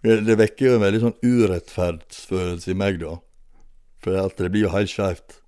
Det 0.00 0.36
vekker 0.38 0.66
jo 0.66 0.76
en 0.78 0.84
veldig 0.84 1.00
sånn 1.02 1.18
urettferdsfølelse 1.20 2.72
i 2.72 2.78
meg, 2.78 3.02
da. 3.02 3.18
For 4.00 4.16
at 4.16 4.38
det 4.40 4.48
blir 4.54 4.64
jo 4.64 4.72
helt 4.72 4.88
skeivt. 4.88 5.40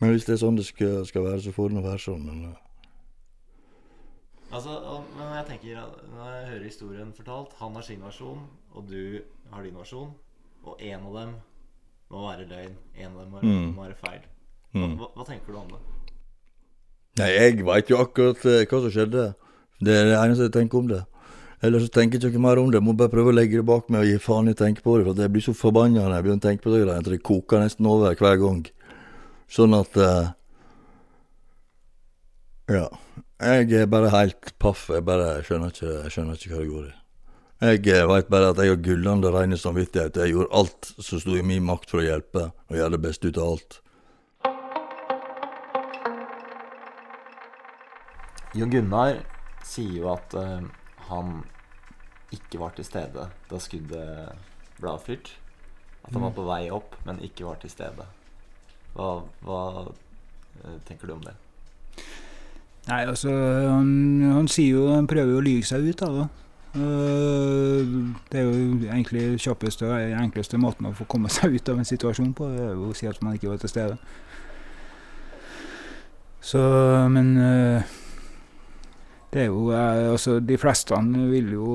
Men 0.00 0.14
hvis 0.14 0.24
det 0.28 0.36
er 0.36 0.40
sånn 0.40 0.56
det 0.56 0.64
skal, 0.68 1.02
skal 1.08 1.26
være, 1.26 1.42
så 1.44 1.52
får 1.52 1.68
det 1.68 1.76
nå 1.76 1.84
være 1.84 2.00
sånn. 2.00 2.24
Men, 2.24 2.54
uh. 2.54 2.65
Altså, 4.52 5.02
men 5.16 5.34
jeg 5.34 5.44
tenker, 5.48 5.80
Når 6.14 6.30
jeg 6.30 6.46
hører 6.48 6.64
historien 6.64 7.12
fortalt 7.16 7.56
Han 7.58 7.74
har 7.74 7.82
sin 7.82 8.02
versjon, 8.02 8.44
og 8.74 8.84
du 8.88 9.18
har 9.52 9.62
din 9.62 9.74
versjon. 9.74 10.12
Og 10.62 10.78
en 10.80 11.06
av 11.08 11.18
dem 11.20 11.34
må 12.10 12.22
være 12.28 12.46
løgn. 12.50 12.76
En 12.96 13.10
av 13.10 13.20
dem 13.24 13.34
må, 13.34 13.42
mm. 13.42 13.74
må 13.74 13.86
være 13.86 13.98
feil. 14.00 14.22
Hva, 14.72 14.86
mm. 14.86 14.94
hva, 15.00 15.10
hva, 15.16 15.26
tenker 15.26 15.52
du 15.52 15.58
om 15.58 15.68
det? 15.74 15.82
Nei, 17.18 17.28
Jeg 17.32 17.66
veit 17.66 17.90
jo 17.90 18.00
akkurat 18.02 18.46
uh, 18.46 18.62
hva 18.62 18.80
som 18.84 18.94
skjedde. 18.94 19.28
Det 19.80 19.94
er 19.94 20.10
det 20.10 20.16
eneste 20.18 20.48
jeg 20.48 20.56
tenker 20.56 20.82
om 20.82 20.90
det. 20.90 21.02
Ellers 21.64 21.86
så 21.86 21.92
tenker 21.94 22.20
jeg 22.20 22.34
ikke 22.34 22.42
mer 22.42 22.60
om 22.60 22.70
det. 22.70 22.80
Jeg 22.80 22.86
må 22.86 22.96
bare 22.98 23.12
prøve 23.12 23.32
å 23.32 23.36
legge 23.36 23.60
det 23.60 23.66
bak 23.66 23.88
meg 23.90 24.04
og 24.04 24.10
gi 24.10 24.18
faen 24.22 24.50
i 24.50 24.54
å 24.54 24.58
tenke 24.58 24.84
på 24.84 24.98
det. 24.98 25.06
For 25.08 25.22
jeg 25.24 25.34
blir 25.34 25.46
så 25.46 25.56
forbanna 25.56 26.04
når 26.04 26.16
jeg 26.16 26.26
begynner 26.26 26.42
å 26.42 26.46
tenke 26.46 26.66
på 26.66 26.74
det 26.74 26.82
greiene. 26.84 27.06
Det 27.06 27.22
koker 27.30 27.64
nesten 27.64 27.88
over 27.90 28.20
hver 28.20 28.38
gang. 28.42 28.62
Sånn 29.56 29.78
at 29.78 29.98
uh, 30.02 30.34
Ja. 32.66 32.86
Jeg 33.36 33.68
er 33.76 33.84
bare 33.86 34.08
helt 34.14 34.54
paff. 34.58 34.86
Jeg 34.88 35.04
bare 35.04 35.42
skjønner 35.44 35.68
ikke, 35.68 35.90
jeg 36.06 36.12
skjønner 36.14 36.38
ikke 36.38 36.54
hva 36.54 36.60
det 36.62 36.70
går 36.70 36.86
i. 36.86 36.94
Jeg 37.66 37.82
eh, 37.92 38.06
veit 38.08 38.30
bare 38.32 38.52
at 38.52 38.60
jeg 38.60 38.72
har 38.72 38.80
gullende 38.84 39.32
ren 39.32 39.56
samvittighet. 39.60 40.16
Jeg 40.16 40.32
gjorde 40.32 40.56
alt 40.56 40.88
som 40.96 41.20
sto 41.20 41.36
i 41.36 41.44
min 41.44 41.66
makt 41.68 41.92
for 41.92 42.00
å 42.00 42.06
hjelpe, 42.06 42.46
og 42.68 42.80
gjøre 42.80 42.94
det 42.96 43.02
beste 43.04 43.28
ut 43.28 43.40
av 43.40 43.52
alt. 43.52 43.78
Jon 48.56 48.72
Gunnar 48.72 49.20
sier 49.68 49.98
jo 50.00 50.10
at 50.14 50.32
uh, 50.40 50.64
han 51.10 51.42
ikke 52.32 52.60
var 52.62 52.72
til 52.76 52.88
stede 52.88 53.28
da 53.50 53.60
skuddet 53.60 54.32
ble 54.80 54.94
avfyrt. 54.94 55.34
At 56.06 56.14
han 56.14 56.22
var 56.22 56.32
mm. 56.32 56.38
på 56.38 56.48
vei 56.48 56.62
opp, 56.72 56.96
men 57.04 57.20
ikke 57.24 57.44
var 57.50 57.60
til 57.60 57.72
stede. 57.72 58.08
Hva, 58.96 59.18
hva 59.44 59.60
uh, 59.84 60.78
tenker 60.88 61.04
du 61.04 61.18
om 61.18 61.26
det? 61.28 61.36
Nei, 62.86 63.02
altså 63.02 63.32
Han, 63.66 63.88
han 64.30 64.48
sier 64.48 64.76
jo 64.76 64.88
Han 64.92 65.08
prøver 65.10 65.32
jo 65.34 65.40
å 65.40 65.46
lyge 65.46 65.66
seg 65.66 65.88
ut 65.90 66.02
av 66.06 66.20
det. 66.20 66.26
Uh, 66.76 68.12
det 68.28 68.40
er 68.40 68.44
jo 68.44 68.56
egentlig 68.84 69.40
kjappeste 69.40 69.86
og 69.88 70.16
enkleste 70.20 70.58
måten 70.60 70.90
å 70.90 70.92
få 70.96 71.06
komme 71.08 71.30
seg 71.32 71.56
ut 71.56 71.70
av 71.72 71.80
en 71.80 71.88
situasjon 71.88 72.34
på. 72.36 72.50
Det 72.52 72.64
er 72.66 72.74
jo 72.74 72.90
å 72.90 72.96
si 72.96 73.08
at 73.08 73.22
man 73.24 73.38
ikke 73.38 73.48
var 73.48 73.62
til 73.62 73.72
stede. 73.72 73.96
Så, 76.44 76.60
men 77.10 77.32
uh, 77.40 77.94
det 79.32 79.46
er 79.46 79.48
jo 79.48 79.70
uh, 79.72 80.12
Altså, 80.12 80.38
de 80.38 80.58
fleste 80.60 81.00
vil 81.32 81.54
jo 81.56 81.70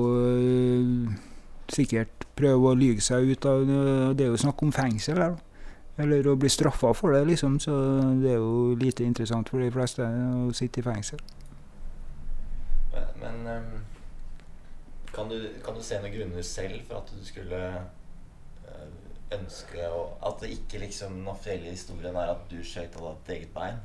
sikkert 1.72 2.28
prøve 2.38 2.70
å 2.70 2.78
lyge 2.78 3.02
seg 3.02 3.34
ut 3.34 3.48
av. 3.48 3.66
Det 4.14 4.24
er 4.24 4.30
jo 4.30 4.40
snakk 4.40 4.62
om 4.62 4.72
fengsel 4.74 5.18
her, 5.18 5.34
da. 5.34 5.51
Eller 6.00 6.26
å 6.28 6.36
bli 6.40 6.48
straffa 6.48 6.94
for 6.96 7.12
det, 7.12 7.26
liksom. 7.28 7.58
Så 7.60 7.74
det 8.22 8.32
er 8.32 8.40
jo 8.40 8.74
lite 8.80 9.04
interessant 9.04 9.50
for 9.52 9.60
de 9.60 9.70
fleste 9.72 10.06
å 10.06 10.52
sitte 10.56 10.80
i 10.80 10.86
fengsel. 10.86 11.20
Men 13.20 13.46
um, 13.46 13.68
kan, 15.12 15.28
du, 15.28 15.36
kan, 15.64 15.76
du, 15.76 15.82
se 15.84 16.00
noen 16.00 16.14
grunner 16.14 16.44
selv 16.46 16.80
for 16.88 17.02
at 17.02 17.12
du 17.12 17.22
skulle 17.24 17.60
uh, 18.66 18.88
ønske 19.36 19.86
å, 19.88 20.02
At 20.28 20.42
det 20.42 20.56
ikke 20.56 20.82
liksom 20.82 21.20
den 21.20 21.30
offisielle 21.30 21.70
historien 21.70 22.16
er 22.16 22.34
at 22.34 22.48
du 22.50 22.58
skjøt 22.66 22.98
av 22.98 23.12
ditt 23.12 23.36
eget 23.36 23.54
bein? 23.54 23.78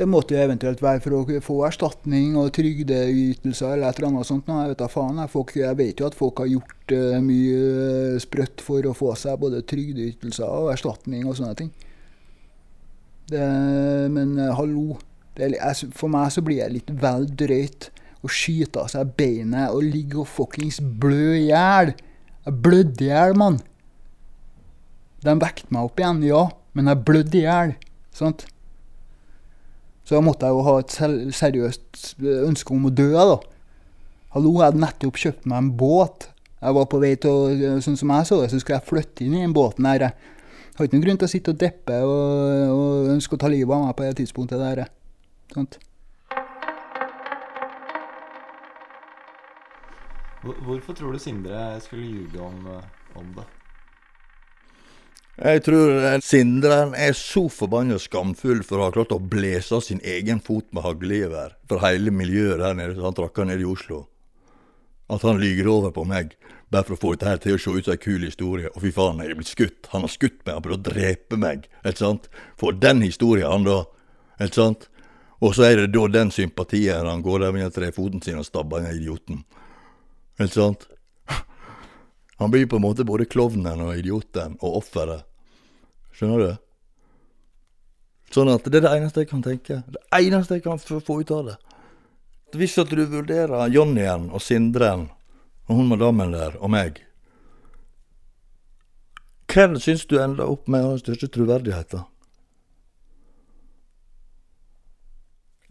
Det 0.00 0.06
måtte 0.08 0.32
jo 0.32 0.40
eventuelt 0.40 0.80
være 0.80 1.02
for 1.04 1.12
å 1.18 1.40
få 1.44 1.58
erstatning 1.66 2.32
og 2.40 2.54
trygdeytelser 2.56 3.74
eller 3.74 3.90
et 3.90 3.98
eller 3.98 4.08
annet 4.08 4.28
sånt. 4.30 4.46
Jeg 4.48 4.70
vet, 4.70 4.84
faen, 4.88 5.18
jeg, 5.20 5.28
folk, 5.28 5.50
jeg 5.60 5.76
vet 5.76 6.00
jo 6.00 6.06
at 6.08 6.14
folk 6.16 6.40
har 6.40 6.48
gjort 6.48 6.94
uh, 6.96 7.18
mye 7.20 8.20
sprøtt 8.24 8.62
for 8.64 8.86
å 8.88 8.94
få 8.96 9.12
seg 9.20 9.36
både 9.42 9.60
trygdeytelser 9.68 10.48
og 10.48 10.70
erstatning 10.72 11.26
og 11.28 11.36
sånne 11.36 11.58
ting. 11.58 11.68
Det, 13.28 13.44
men 14.14 14.32
uh, 14.40 14.54
hallo. 14.56 14.96
Det, 15.36 15.50
jeg, 15.58 15.90
for 15.92 16.08
meg 16.12 16.32
så 16.32 16.42
blir 16.46 16.62
det 16.62 16.78
litt 16.78 16.92
vel 17.02 17.28
drøyt 17.42 17.90
å 18.24 18.30
skyte 18.32 18.80
av 18.80 18.88
seg 18.92 19.10
beinet 19.20 19.68
og 19.68 19.84
ligge 19.84 20.22
og 20.22 20.30
fuckings 20.32 20.80
blø 20.80 21.34
i 21.34 21.50
hjel. 21.50 21.92
Jeg 22.46 22.62
blødde 22.64 23.04
i 23.04 23.10
hjel, 23.10 23.36
mann. 23.36 23.60
De 25.20 25.36
vekket 25.44 25.68
meg 25.76 25.90
opp 25.90 26.00
igjen, 26.00 26.24
ja, 26.24 26.46
men 26.72 26.88
jeg 26.88 27.04
blødde 27.04 27.36
i 27.36 27.44
hjel. 27.44 27.76
Sant? 28.16 28.46
Så 30.10 30.16
da 30.18 30.24
måtte 30.26 30.48
jeg 30.48 30.56
jo 30.56 30.62
ha 30.66 30.72
et 30.80 30.94
seriøst 31.38 32.24
ønske 32.42 32.72
om 32.74 32.88
å 32.88 32.90
dø, 32.90 33.12
da. 33.14 33.36
Hallo, 34.34 34.56
jeg 34.56 34.64
hadde 34.64 34.80
nettopp 34.82 35.20
kjøpt 35.22 35.44
meg 35.46 35.60
en 35.62 35.68
båt. 35.78 36.26
Jeg 36.58 36.74
var 36.74 36.88
på 36.90 36.98
vei 36.98 37.12
til 37.22 37.30
å, 37.30 37.76
sånn 37.86 37.98
som 38.00 38.10
jeg 38.16 38.26
så 38.26 38.40
det, 38.40 38.48
så 38.50 38.58
skulle 38.58 38.80
jeg 38.80 38.88
flytte 38.88 39.22
inn 39.22 39.36
i 39.38 39.44
den 39.44 39.54
båten 39.54 39.86
her. 39.86 40.08
Jeg 40.08 40.80
har 40.80 40.88
ikke 40.88 40.98
noen 40.98 41.04
grunn 41.04 41.20
til 41.22 41.28
å 41.28 41.30
sitte 41.30 41.54
og 41.54 41.62
deppe 41.62 42.00
og, 42.02 42.74
og 42.74 43.12
ønske 43.14 43.38
å 43.38 43.42
ta 43.44 43.52
livet 43.54 43.70
av 43.70 43.86
meg 43.86 43.94
på 44.00 44.08
det 44.08 44.18
tidspunktet 44.24 44.58
der. 44.58 44.82
Sant? 45.54 45.78
Hvorfor 50.42 50.98
tror 50.98 51.14
du 51.14 51.22
Sindre 51.22 51.70
skulle 51.86 52.10
ljuge 52.10 52.50
om, 52.50 52.66
om 53.14 53.34
det? 53.38 53.46
Jeg 55.38 55.62
tror 55.64 55.94
eh, 56.04 56.18
Sindren 56.24 56.94
er 56.98 57.14
så 57.16 57.46
forbanna 57.52 57.98
skamfull 58.02 58.64
for 58.66 58.80
å 58.80 58.88
ha 58.88 58.94
klart 58.94 59.14
å 59.14 59.20
blåse 59.22 59.78
sin 59.86 60.02
egen 60.04 60.42
fot 60.44 60.66
med 60.74 60.84
haglgevær 60.84 61.54
for 61.70 61.84
hele 61.84 62.12
miljøet 62.12 62.60
der 62.60 62.76
nede 62.76 62.96
som 62.96 63.08
han 63.08 63.16
trakka 63.16 63.46
ned 63.48 63.62
i 63.62 63.68
Oslo. 63.68 64.04
At 65.10 65.24
han 65.26 65.40
lyger 65.40 65.70
over 65.70 65.94
på 65.94 66.04
meg 66.06 66.34
bare 66.70 66.86
for 66.86 66.94
å 66.94 67.00
få 67.00 67.14
dette 67.14 67.30
her 67.30 67.40
til 67.42 67.56
å 67.56 67.62
se 67.62 67.72
ut 67.74 67.88
som 67.88 67.96
en 67.96 68.02
kul 68.02 68.26
historie. 68.26 68.70
Og 68.74 68.84
fy 68.84 68.92
faen, 68.94 69.18
jeg 69.22 69.32
er 69.32 69.38
blitt 69.40 69.50
skutt. 69.50 69.88
Han 69.94 70.04
har 70.06 70.12
skutt 70.12 70.38
meg, 70.44 70.52
han 70.54 70.66
prøvd 70.66 70.78
å 70.78 70.90
drepe 70.90 71.38
meg. 71.40 71.66
Ikke 71.82 71.98
sant? 71.98 72.28
For 72.60 72.76
den 72.76 73.02
historien, 73.02 73.50
han 73.50 73.66
da. 73.66 73.80
Ikke 74.38 74.58
sant? 74.60 74.86
Og 75.40 75.56
så 75.56 75.66
er 75.66 75.80
det 75.80 75.90
da 75.96 76.04
den 76.12 76.30
sympatien 76.34 77.08
han 77.08 77.24
går 77.24 77.46
der 77.46 77.56
med 77.56 77.74
trefoten 77.74 78.22
sin 78.22 78.38
og 78.38 78.46
stabber 78.46 78.84
den 78.84 79.00
idioten. 79.00 79.42
Ikke 80.38 80.52
sant? 80.52 80.86
Han 82.40 82.50
blir 82.50 82.66
på 82.66 82.76
en 82.76 82.82
måte 82.82 83.04
både 83.04 83.28
klovnen 83.28 83.82
og 83.84 83.98
idioten 84.00 84.56
og 84.64 84.78
offeret. 84.80 85.26
Skjønner 86.16 86.40
du? 86.40 86.52
Sånn 88.32 88.48
at 88.48 88.64
det 88.64 88.78
er 88.80 88.86
det 88.86 88.92
eneste 88.96 89.24
jeg 89.24 89.28
kan 89.28 89.42
tenke. 89.44 89.82
Det 89.84 90.00
eneste 90.16 90.56
jeg 90.56 90.64
kan 90.64 90.80
få 90.80 91.20
ut 91.20 91.32
av 91.36 91.50
det. 91.50 91.56
Hvis 92.56 92.78
at 92.80 92.90
du 92.90 93.02
vurderer 93.04 93.68
Jonnyen 93.70 94.30
og 94.32 94.40
Sindren 94.42 95.10
og 95.68 95.76
hun 95.76 95.90
madammen 95.92 96.32
der 96.34 96.56
og 96.58 96.72
meg 96.72 96.98
Hvem 99.50 99.76
syns 99.82 100.06
du 100.06 100.16
ender 100.22 100.48
opp 100.48 100.68
med 100.70 100.84
den 100.86 100.98
største 101.02 101.28
troverdigheten? 101.34 102.06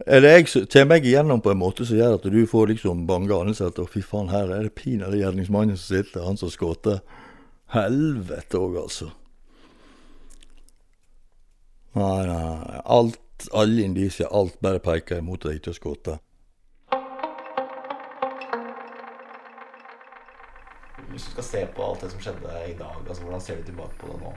Eller 0.06 0.38
jeg, 0.38 0.46
kommer 0.72 0.94
meg 0.94 1.06
igjennom 1.06 1.42
på 1.44 1.52
en 1.52 1.60
måte 1.60 1.84
som 1.84 1.98
gjør 1.98 2.16
at 2.16 2.28
du 2.32 2.40
får 2.48 2.70
liksom 2.72 3.02
bange 3.08 3.36
anelser 3.36 3.68
at 3.68 3.80
å, 3.82 3.88
fy 3.90 4.00
faen, 4.04 4.30
her 4.32 4.48
er 4.48 4.64
det 4.64 4.76
pinadø 4.78 5.18
gjerningsmannen 5.20 5.76
som 5.76 5.96
sitter, 5.98 6.24
han 6.24 6.40
som 6.40 6.52
skjøt'. 6.52 7.02
Helvete 7.70 8.58
òg, 8.58 8.78
altså. 8.80 9.10
Nei, 11.94 12.26
nei, 12.26 12.80
alt, 12.84 13.20
alle 13.52 13.84
indisier, 13.84 14.30
alt 14.30 14.56
bare 14.62 14.80
peker 14.82 15.20
imot 15.20 15.44
at 15.44 15.52
jeg 15.52 15.60
ikke 15.60 15.70
har 15.70 15.78
skutt. 15.78 16.10
Hvis 21.10 21.24
du 21.26 21.30
skal 21.34 21.44
se 21.44 21.62
på 21.74 21.84
alt 21.84 22.00
det 22.04 22.10
som 22.12 22.22
skjedde 22.22 22.58
i 22.70 22.74
dag, 22.78 22.98
altså 23.06 23.22
hvordan 23.22 23.40
ser 23.42 23.60
du 23.60 23.62
tilbake 23.68 23.98
på 24.00 24.12
det 24.12 24.18
nå? 24.22 24.34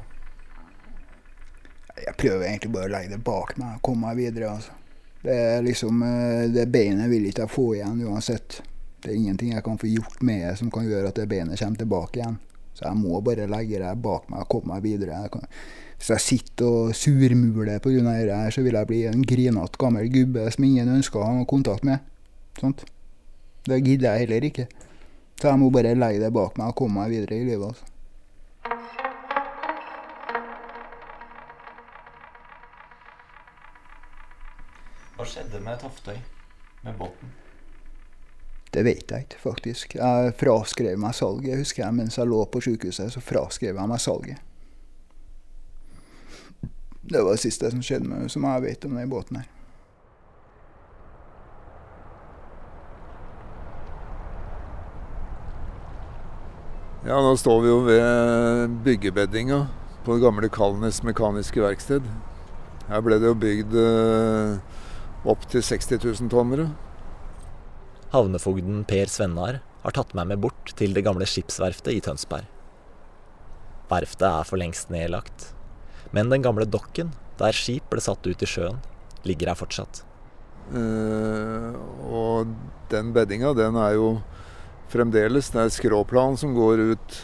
Jeg 2.04 2.15
prøver 2.17 2.47
egentlig 2.47 2.71
bare 2.73 2.89
å 2.89 2.93
legge 2.95 3.13
det 3.13 3.23
bak 3.23 3.54
meg 3.62 3.78
og 3.78 3.84
komme 3.86 4.10
meg 4.10 4.17
videre. 4.17 4.56
altså. 4.56 4.82
Det 5.23 5.33
er 5.33 5.62
liksom, 5.63 6.01
eh, 6.03 6.49
det 6.51 6.65
beinet 6.71 7.07
vil 7.12 7.29
ikke 7.29 7.45
jeg 7.45 7.53
få 7.53 7.67
igjen 7.77 8.01
uansett. 8.03 8.59
Det 9.03 9.12
er 9.12 9.19
ingenting 9.19 9.53
jeg 9.53 9.63
kan 9.63 9.79
få 9.79 9.88
gjort 9.88 10.21
med 10.21 10.41
det 10.43 10.57
som 10.59 10.71
kan 10.71 10.88
gjøre 10.88 11.12
at 11.12 11.19
det 11.19 11.29
beinet 11.31 11.59
kommer 11.59 11.79
tilbake 11.79 12.19
igjen. 12.19 12.38
Så 12.73 12.88
jeg 12.88 12.97
må 12.99 13.21
bare 13.23 13.47
legge 13.47 13.79
det 13.79 13.93
bak 14.03 14.27
meg 14.31 14.43
og 14.43 14.49
komme 14.51 14.73
meg 14.73 14.83
videre. 14.83 15.21
Jeg 15.23 15.31
kan, 15.31 15.45
hvis 15.97 16.12
jeg 16.12 16.25
sitter 16.25 16.65
og 16.67 16.95
surmuler 16.97 17.79
pga. 17.79 18.03
dette, 18.03 18.51
så 18.51 18.65
vil 18.65 18.79
jeg 18.79 18.88
bli 18.89 19.01
en 19.07 19.23
grinete 19.23 19.79
gammel 19.79 20.09
gubbe 20.12 20.49
som 20.51 20.67
ingen 20.67 20.89
ønsker 20.97 21.19
å 21.19 21.27
ha 21.29 21.33
noe 21.38 21.47
kontakt 21.47 21.88
med. 21.88 22.03
Sånt. 22.59 22.83
Det 23.63 23.79
gidder 23.79 24.12
jeg 24.12 24.25
heller 24.27 24.49
ikke. 24.49 24.67
Så 25.39 25.47
jeg 25.47 25.59
må 25.59 25.69
bare 25.71 25.95
legge 25.95 26.19
det 26.19 26.33
bak 26.33 26.57
meg 26.59 26.73
og 26.73 26.75
komme 26.75 26.99
meg 26.99 27.15
videre 27.15 27.39
i 27.39 27.47
livet. 27.47 27.67
altså. 27.71 27.92
Hva 35.23 35.29
skjedde 35.31 35.59
med 35.63 35.77
Toftøy? 35.79 36.17
Med 36.83 36.97
båten? 36.99 37.29
Det 38.75 38.81
vet 38.83 39.12
jeg 39.12 39.23
ikke, 39.23 39.38
faktisk. 39.39 39.93
Jeg 39.95 40.33
fraskrev 40.36 40.97
meg 40.99 41.15
salget, 41.15 41.62
husker 41.62 41.86
jeg. 41.86 41.95
Mens 41.95 42.17
jeg 42.19 42.27
lå 42.27 42.41
på 42.51 42.59
sykehuset, 42.65 43.13
så 43.13 43.23
fraskrev 43.23 43.79
jeg 43.79 43.88
meg 43.88 44.01
salget. 44.03 44.41
Det 47.07 47.21
var 47.23 47.38
det 47.38 47.39
siste 47.39 47.71
som 47.71 47.79
skjedde 47.79 48.09
med 48.09 48.25
meg, 48.25 48.33
som 48.36 48.49
jeg 48.49 48.65
vet 48.65 48.89
om 48.89 48.99
den 48.99 49.13
båten 49.15 49.39
her. 49.39 49.47
Ja, 57.07 57.23
nå 57.23 57.31
står 57.39 57.63
vi 57.63 57.71
jo 57.71 57.79
ved 57.88 58.77
byggebeddinga 58.83 59.63
på 60.03 60.17
det 60.19 60.27
gamle 60.27 60.51
Kalnes 60.51 60.99
mekaniske 61.07 61.63
verksted. 61.63 62.12
Her 62.91 63.07
ble 63.07 63.23
det 63.23 63.31
jo 63.31 63.39
bygd 63.39 63.79
eh, 63.79 64.81
opp 65.29 65.45
til 65.51 65.63
60 65.63 65.99
000 66.03 66.31
tonnere. 66.31 66.69
Havnefogden 68.13 68.83
Per 68.88 69.09
Svennar 69.09 69.62
har 69.83 69.95
tatt 69.95 70.13
meg 70.17 70.29
med 70.31 70.41
bort 70.43 70.73
til 70.79 70.93
det 70.95 71.03
gamle 71.05 71.27
skipsverftet 71.27 71.95
i 71.95 72.01
Tønsberg. 72.03 72.47
Verftet 73.91 74.27
er 74.29 74.47
for 74.47 74.59
lengst 74.62 74.91
nedlagt, 74.93 75.51
men 76.15 76.31
den 76.31 76.43
gamle 76.45 76.65
dokken, 76.69 77.12
der 77.39 77.55
skip 77.55 77.89
ble 77.91 78.01
satt 78.03 78.25
ut 78.25 78.43
i 78.43 78.49
sjøen, 78.49 78.79
ligger 79.27 79.51
her 79.51 79.59
fortsatt. 79.59 80.03
Uh, 80.71 81.75
og 82.07 82.53
den 82.91 83.12
beddinga, 83.15 83.51
den 83.57 83.75
er 83.75 83.97
jo 83.97 84.13
fremdeles 84.93 85.49
Det 85.51 85.59
er 85.59 85.71
skråplan 85.73 86.38
som 86.39 86.53
går 86.55 86.83
ut, 86.93 87.15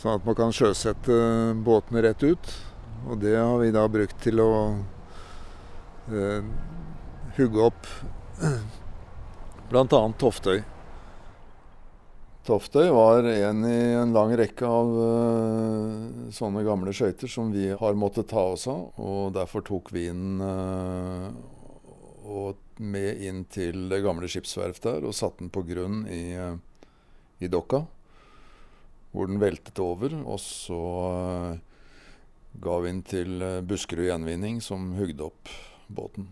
sånn 0.00 0.16
at 0.16 0.26
man 0.26 0.36
kan 0.38 0.54
sjøsette 0.54 1.18
båtene 1.64 2.02
rett 2.06 2.24
ut. 2.24 2.54
Og 3.06 3.20
det 3.22 3.36
har 3.36 3.58
vi 3.60 3.70
da 3.74 3.84
brukt 3.90 4.16
til 4.24 4.40
å 4.42 4.50
eh, 6.12 6.42
hugge 7.36 7.68
opp 7.68 7.86
bl.a. 9.70 10.12
Toftøy. 10.18 10.62
Toftøy 12.48 12.86
var 12.96 13.26
en 13.28 13.64
i 13.68 13.78
en 13.92 14.14
lang 14.16 14.30
rekke 14.40 14.64
av 14.64 14.88
uh, 14.96 16.30
sånne 16.32 16.62
gamle 16.64 16.94
skøyter 16.96 17.28
som 17.28 17.50
vi 17.52 17.66
har 17.76 17.98
måttet 18.00 18.30
ta 18.30 18.40
oss 18.54 18.64
av. 18.72 18.86
Og 18.96 19.34
derfor 19.36 19.66
tok 19.66 19.92
vi 19.92 20.06
den 20.08 20.40
uh, 20.40 21.28
med 22.78 23.20
inn 23.26 23.44
til 23.52 23.88
det 23.90 24.00
gamle 24.04 24.28
skipsverftet 24.30 24.88
der 24.88 25.04
og 25.08 25.16
satte 25.18 25.42
den 25.42 25.52
på 25.52 25.66
grunn 25.68 26.06
i, 26.08 26.32
uh, 26.40 26.56
i 27.44 27.52
dokka. 27.52 27.82
Hvor 29.12 29.28
den 29.28 29.42
veltet 29.44 29.84
over. 29.84 30.16
Og 30.24 30.40
så 30.40 30.80
ga 32.64 32.80
vi 32.80 32.88
den 32.94 33.04
til 33.04 33.44
Buskerud 33.68 34.08
Gjenvinning, 34.08 34.62
som 34.64 34.94
hugde 34.96 35.28
opp 35.28 35.52
båten. 35.88 36.28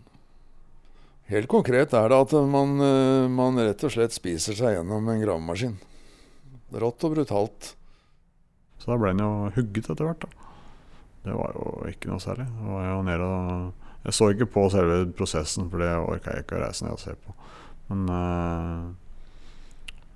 Helt 1.27 1.49
konkret 1.51 1.91
er 1.97 2.07
det 2.07 2.17
at 2.23 2.33
man, 2.47 2.77
man, 3.35 3.59
rett 3.59 3.83
og 3.83 3.91
slett 3.91 4.15
spiser 4.15 4.55
seg 4.55 4.77
gjennom 4.77 5.09
en 5.11 5.19
gravemaskin. 5.19 5.75
Rått 6.71 7.03
og 7.03 7.17
brutalt. 7.17 7.73
Så 8.79 8.93
da 8.93 8.97
ble 8.99 9.11
han 9.11 9.23
jo 9.23 9.31
hugget 9.57 9.89
etter 9.91 10.07
hvert, 10.07 10.23
da. 10.23 10.47
Det 11.27 11.35
var 11.35 11.55
jo 11.57 11.71
ikke 11.89 12.11
noe 12.11 12.23
særlig. 12.23 12.45
Det 12.47 12.71
var 12.71 12.85
jo 12.87 13.01
nede 13.03 13.27
og 13.27 13.83
Jeg 14.07 14.15
så 14.15 14.29
ikke 14.31 14.45
på 14.47 14.61
selve 14.71 15.01
prosessen, 15.11 15.65
for 15.67 15.83
det 15.83 15.89
orka 15.99 16.31
jeg 16.31 16.45
ikke 16.45 16.55
å 16.55 16.61
reise 16.61 16.85
ned 16.85 16.93
og 16.95 17.01
se 17.01 17.15
på. 17.19 17.33
Men, 17.89 18.05
uh, 18.07 18.85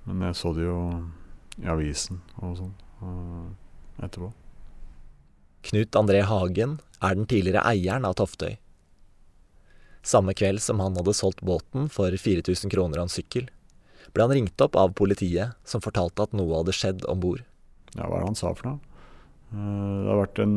men 0.08 0.22
jeg 0.28 0.38
så 0.38 0.52
det 0.56 0.64
jo 0.64 0.78
i 1.60 1.68
avisen 1.68 2.22
og 2.40 2.54
sånn 2.56 2.72
uh, 3.02 3.50
etterpå. 4.06 4.30
Knut 5.68 5.98
André 6.00 6.22
Hagen 6.24 6.78
er 7.04 7.18
den 7.18 7.28
tidligere 7.28 7.66
eieren 7.68 8.08
av 8.08 8.16
Toftøy. 8.16 8.56
Samme 10.02 10.34
kveld 10.34 10.62
som 10.62 10.80
han 10.82 10.96
hadde 10.98 11.14
solgt 11.14 11.42
båten 11.46 11.88
for 11.92 12.10
4000 12.10 12.70
kroner 12.72 12.98
og 12.98 13.06
en 13.06 13.12
sykkel, 13.12 13.46
ble 14.12 14.26
han 14.26 14.34
ringt 14.34 14.64
opp 14.64 14.76
av 14.76 14.94
politiet, 14.98 15.54
som 15.64 15.82
fortalte 15.84 16.26
at 16.26 16.34
noe 16.36 16.58
hadde 16.58 16.74
skjedd 16.76 17.06
om 17.08 17.20
bord. 17.22 17.44
Ja, 17.94 18.08
hva 18.08 18.18
er 18.18 18.24
det 18.24 18.30
han 18.32 18.38
sa 18.38 18.52
for 18.56 18.72
noe? 18.72 18.80
Det 19.52 20.08
har 20.08 20.20
vært 20.22 20.40
en, 20.42 20.54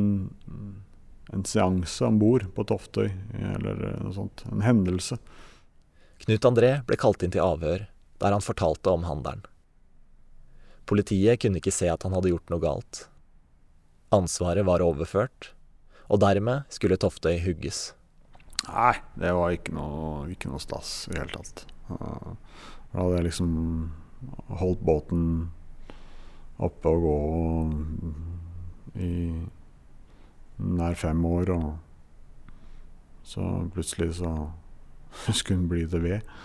en 1.36 1.44
seanse 1.48 2.08
om 2.08 2.20
bord 2.20 2.48
på 2.56 2.66
Toftøy, 2.68 3.10
eller 3.56 3.82
noe 4.02 4.14
sånt. 4.16 4.46
En 4.52 4.64
hendelse. 4.66 5.20
Knut 6.24 6.48
André 6.48 6.78
ble 6.88 6.98
kalt 7.00 7.24
inn 7.24 7.34
til 7.36 7.44
avhør, 7.44 7.86
der 8.24 8.36
han 8.36 8.44
fortalte 8.44 8.94
om 8.94 9.06
handelen. 9.08 9.44
Politiet 10.88 11.42
kunne 11.42 11.60
ikke 11.60 11.74
se 11.74 11.90
at 11.92 12.06
han 12.06 12.14
hadde 12.16 12.32
gjort 12.32 12.52
noe 12.54 12.64
galt. 12.64 13.06
Ansvaret 14.16 14.66
var 14.68 14.84
overført, 14.86 15.52
og 16.08 16.22
dermed 16.22 16.70
skulle 16.72 16.98
Toftøy 17.02 17.40
hugges. 17.44 17.90
Nei, 18.66 18.96
det 19.20 19.32
var 19.36 19.54
ikke 19.54 19.76
noe, 19.76 20.26
ikke 20.34 20.50
noe 20.50 20.62
stas 20.64 21.06
i 21.10 21.14
det 21.14 21.22
hele 21.22 21.38
tatt. 21.38 21.66
Da 21.90 22.98
hadde 22.98 23.18
jeg 23.20 23.28
liksom 23.28 23.52
holdt 24.60 24.82
båten 24.86 25.26
oppe 26.66 26.90
og 26.90 27.04
gå 27.04 27.18
i 29.06 29.14
nær 30.56 30.96
fem 30.98 31.26
år, 31.28 31.52
og 31.52 33.26
så 33.28 33.44
plutselig 33.76 34.16
så 34.22 34.32
skulle 35.36 35.60
den 35.60 35.70
bli 35.70 35.86
til 35.92 36.06
ved. 36.06 36.36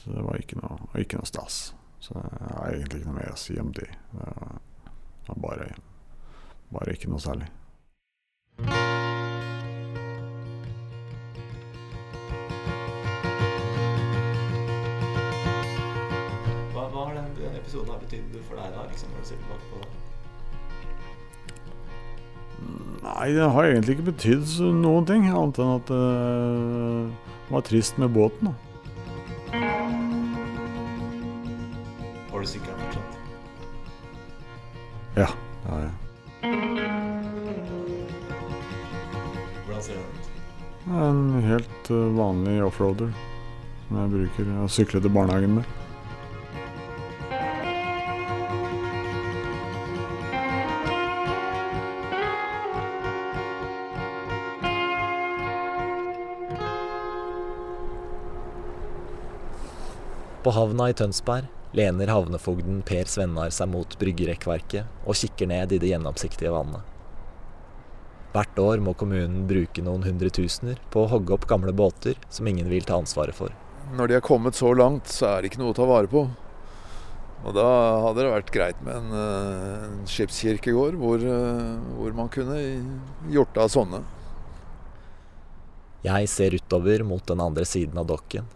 Så 0.00 0.14
det 0.14 0.24
var 0.24 0.40
ikke 0.40 0.60
noe, 0.62 0.90
ikke 1.02 1.20
noe 1.20 1.28
stas. 1.28 1.74
Så 2.00 2.14
jeg 2.16 2.56
har 2.56 2.72
egentlig 2.72 3.02
ikke 3.02 3.10
noe 3.10 3.20
mer 3.20 3.32
å 3.34 3.40
si 3.40 3.58
om 3.60 3.72
det. 3.76 3.88
Det 4.16 5.30
var 5.30 5.40
bare, 5.48 5.70
bare 6.72 6.94
ikke 6.94 7.10
noe 7.10 7.22
særlig. 7.22 7.50
Episoden 17.76 17.92
har 17.92 18.00
betydd 18.00 18.36
for 18.48 18.56
deg 18.56 18.72
da, 18.72 18.84
liksom, 18.88 19.08
når 19.12 19.20
du 19.20 19.26
ser 19.28 19.36
tilbake 19.36 19.66
på 19.70 19.76
det? 19.82 19.88
Nei, 23.04 23.26
det 23.36 23.48
har 23.52 23.64
egentlig 23.68 23.92
ikke 23.96 24.10
betydd 24.10 24.48
noen 24.80 25.04
ting, 25.06 25.26
annet 25.28 25.58
enn 25.60 25.74
at 25.76 25.90
eh, 25.92 27.02
det 27.46 27.52
var 27.52 27.66
trist 27.68 28.00
med 28.00 28.10
båten. 28.16 28.48
da. 28.48 28.54
Har 32.32 32.40
du 32.40 32.46
sykla 32.48 32.72
fortsatt? 32.80 33.12
Ja, 35.16 35.28
det 35.62 35.70
har 35.70 35.80
jeg. 35.84 35.94
Hvordan 39.66 39.82
ser 39.82 39.94
den 39.94 40.04
ut? 40.08 40.24
En 40.96 41.24
helt 41.44 41.90
eh, 41.90 42.12
vanlig 42.16 42.60
offroader 42.64 43.10
som 43.86 44.00
jeg 44.00 44.14
bruker 44.16 44.54
å 44.64 44.70
sykle 44.72 44.98
til 45.04 45.12
barnehagen 45.12 45.60
med. 45.60 45.85
På 60.46 60.52
havna 60.54 60.84
i 60.86 60.94
Tønsberg 60.94 61.48
lener 61.74 62.06
havnefogden 62.06 62.76
Per 62.86 63.08
Svennar 63.10 63.50
seg 63.50 63.66
mot 63.66 63.96
bryggerekkverket 63.98 64.86
og 65.02 65.16
kikker 65.18 65.48
ned 65.50 65.72
i 65.74 65.80
det 65.82 65.88
gjennomsiktige 65.90 66.52
vannet. 66.54 66.84
Hvert 68.30 68.60
år 68.62 68.84
må 68.86 68.94
kommunen 68.94 69.48
bruke 69.50 69.82
noen 69.82 70.06
hundretusener 70.06 70.78
på 70.94 71.02
å 71.02 71.08
hogge 71.10 71.34
opp 71.34 71.48
gamle 71.50 71.74
båter 71.74 72.14
som 72.30 72.46
ingen 72.46 72.70
vil 72.70 72.86
ta 72.86 72.94
ansvaret 72.94 73.34
for. 73.34 73.50
Når 73.98 74.06
de 74.06 74.18
har 74.20 74.22
kommet 74.22 74.54
så 74.54 74.70
langt, 74.70 75.10
så 75.10 75.32
er 75.32 75.42
det 75.42 75.50
ikke 75.50 75.64
noe 75.64 75.74
å 75.74 75.78
ta 75.80 75.90
vare 75.90 76.12
på. 76.14 76.22
Og 77.42 77.58
da 77.58 77.66
hadde 78.06 78.22
det 78.22 78.34
vært 78.36 78.54
greit 78.54 78.86
med 78.86 79.00
en, 79.00 79.12
eh, 79.18 79.84
en 79.88 80.06
skipskirkegård 80.06 80.94
hvor, 81.02 81.26
eh, 81.26 81.72
hvor 81.98 82.14
man 82.14 82.30
kunne 82.30 82.60
gjort 83.34 83.58
av 83.58 83.74
sånne. 83.74 84.04
Jeg 86.06 86.30
ser 86.30 86.54
utover 86.54 87.02
mot 87.02 87.26
den 87.26 87.42
andre 87.42 87.66
siden 87.66 87.98
av 87.98 88.06
dokken, 88.06 88.46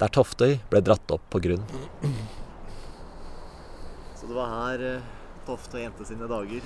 der 0.00 0.12
Toftøy 0.12 0.58
ble 0.72 0.80
dratt 0.84 1.12
opp 1.12 1.26
på 1.32 1.42
grunn. 1.44 1.64
Så 4.16 4.28
det 4.28 4.36
var 4.36 4.54
her 4.56 4.84
Toftøy 4.84 5.18
Tofte 5.50 5.80
endte 5.82 6.04
sine 6.06 6.28
dager. 6.30 6.64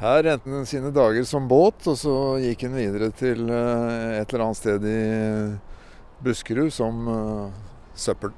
Her 0.00 0.26
endte 0.32 0.50
han 0.50 0.66
sine 0.66 0.90
dager 0.90 1.24
som 1.28 1.44
båt, 1.48 1.84
og 1.86 1.96
så 2.00 2.14
gikk 2.42 2.64
han 2.66 2.74
videre 2.74 3.12
til 3.14 3.44
eh, 3.46 4.16
et 4.18 4.32
eller 4.32 4.46
annet 4.48 4.58
sted 4.58 4.86
i 4.90 4.96
Buskerud 6.24 6.72
som 6.74 7.06
eh, 7.12 7.60
søppel. 7.94 8.32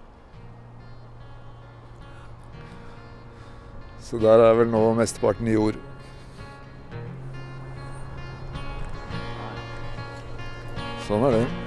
Så 4.05 4.21
der 4.21 4.43
er 4.51 4.59
vel 4.59 4.69
nå 4.73 4.83
mesteparten 4.99 5.49
i 5.49 5.57
jord. 5.57 5.81
Sånn 11.09 11.25
er 11.31 11.41
det. 11.41 11.58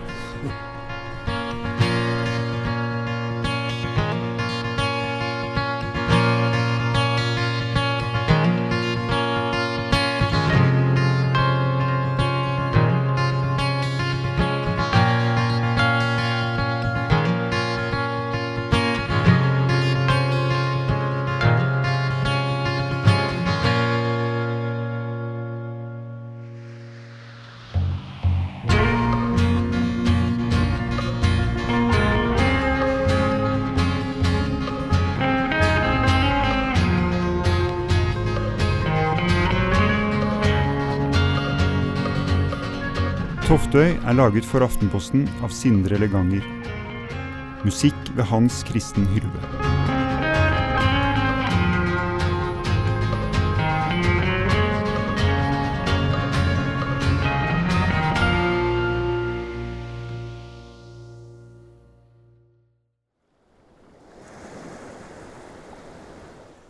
Toftøy 43.72 43.94
er 44.04 44.16
laget 44.20 44.44
for 44.44 44.60
Aftenposten 44.66 45.22
av 45.46 45.54
Sindre 45.56 45.96
Leganger. 45.96 46.44
Musikk 47.64 48.10
ved 48.18 48.28
Hans 48.28 48.58
Kristen 48.68 49.06
Hyrve. 49.14 49.40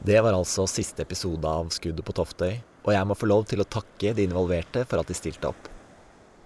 Det 0.05 0.21
var 0.21 0.37
altså 0.37 0.69
siste 0.69 1.01
episode 1.01 1.49
av 1.49 1.73
Skuddet 1.73 2.05
på 2.05 2.13
Toftøy, 2.21 2.59
og 2.85 2.93
jeg 2.93 3.09
må 3.09 3.17
få 3.17 3.33
lov 3.33 3.49
til 3.49 3.65
å 3.65 3.71
takke 3.81 4.13
de 4.13 4.29
involverte 4.29 4.85
for 4.85 5.01
at 5.01 5.09
de 5.09 5.17
stilte 5.17 5.49
opp. 5.49 5.80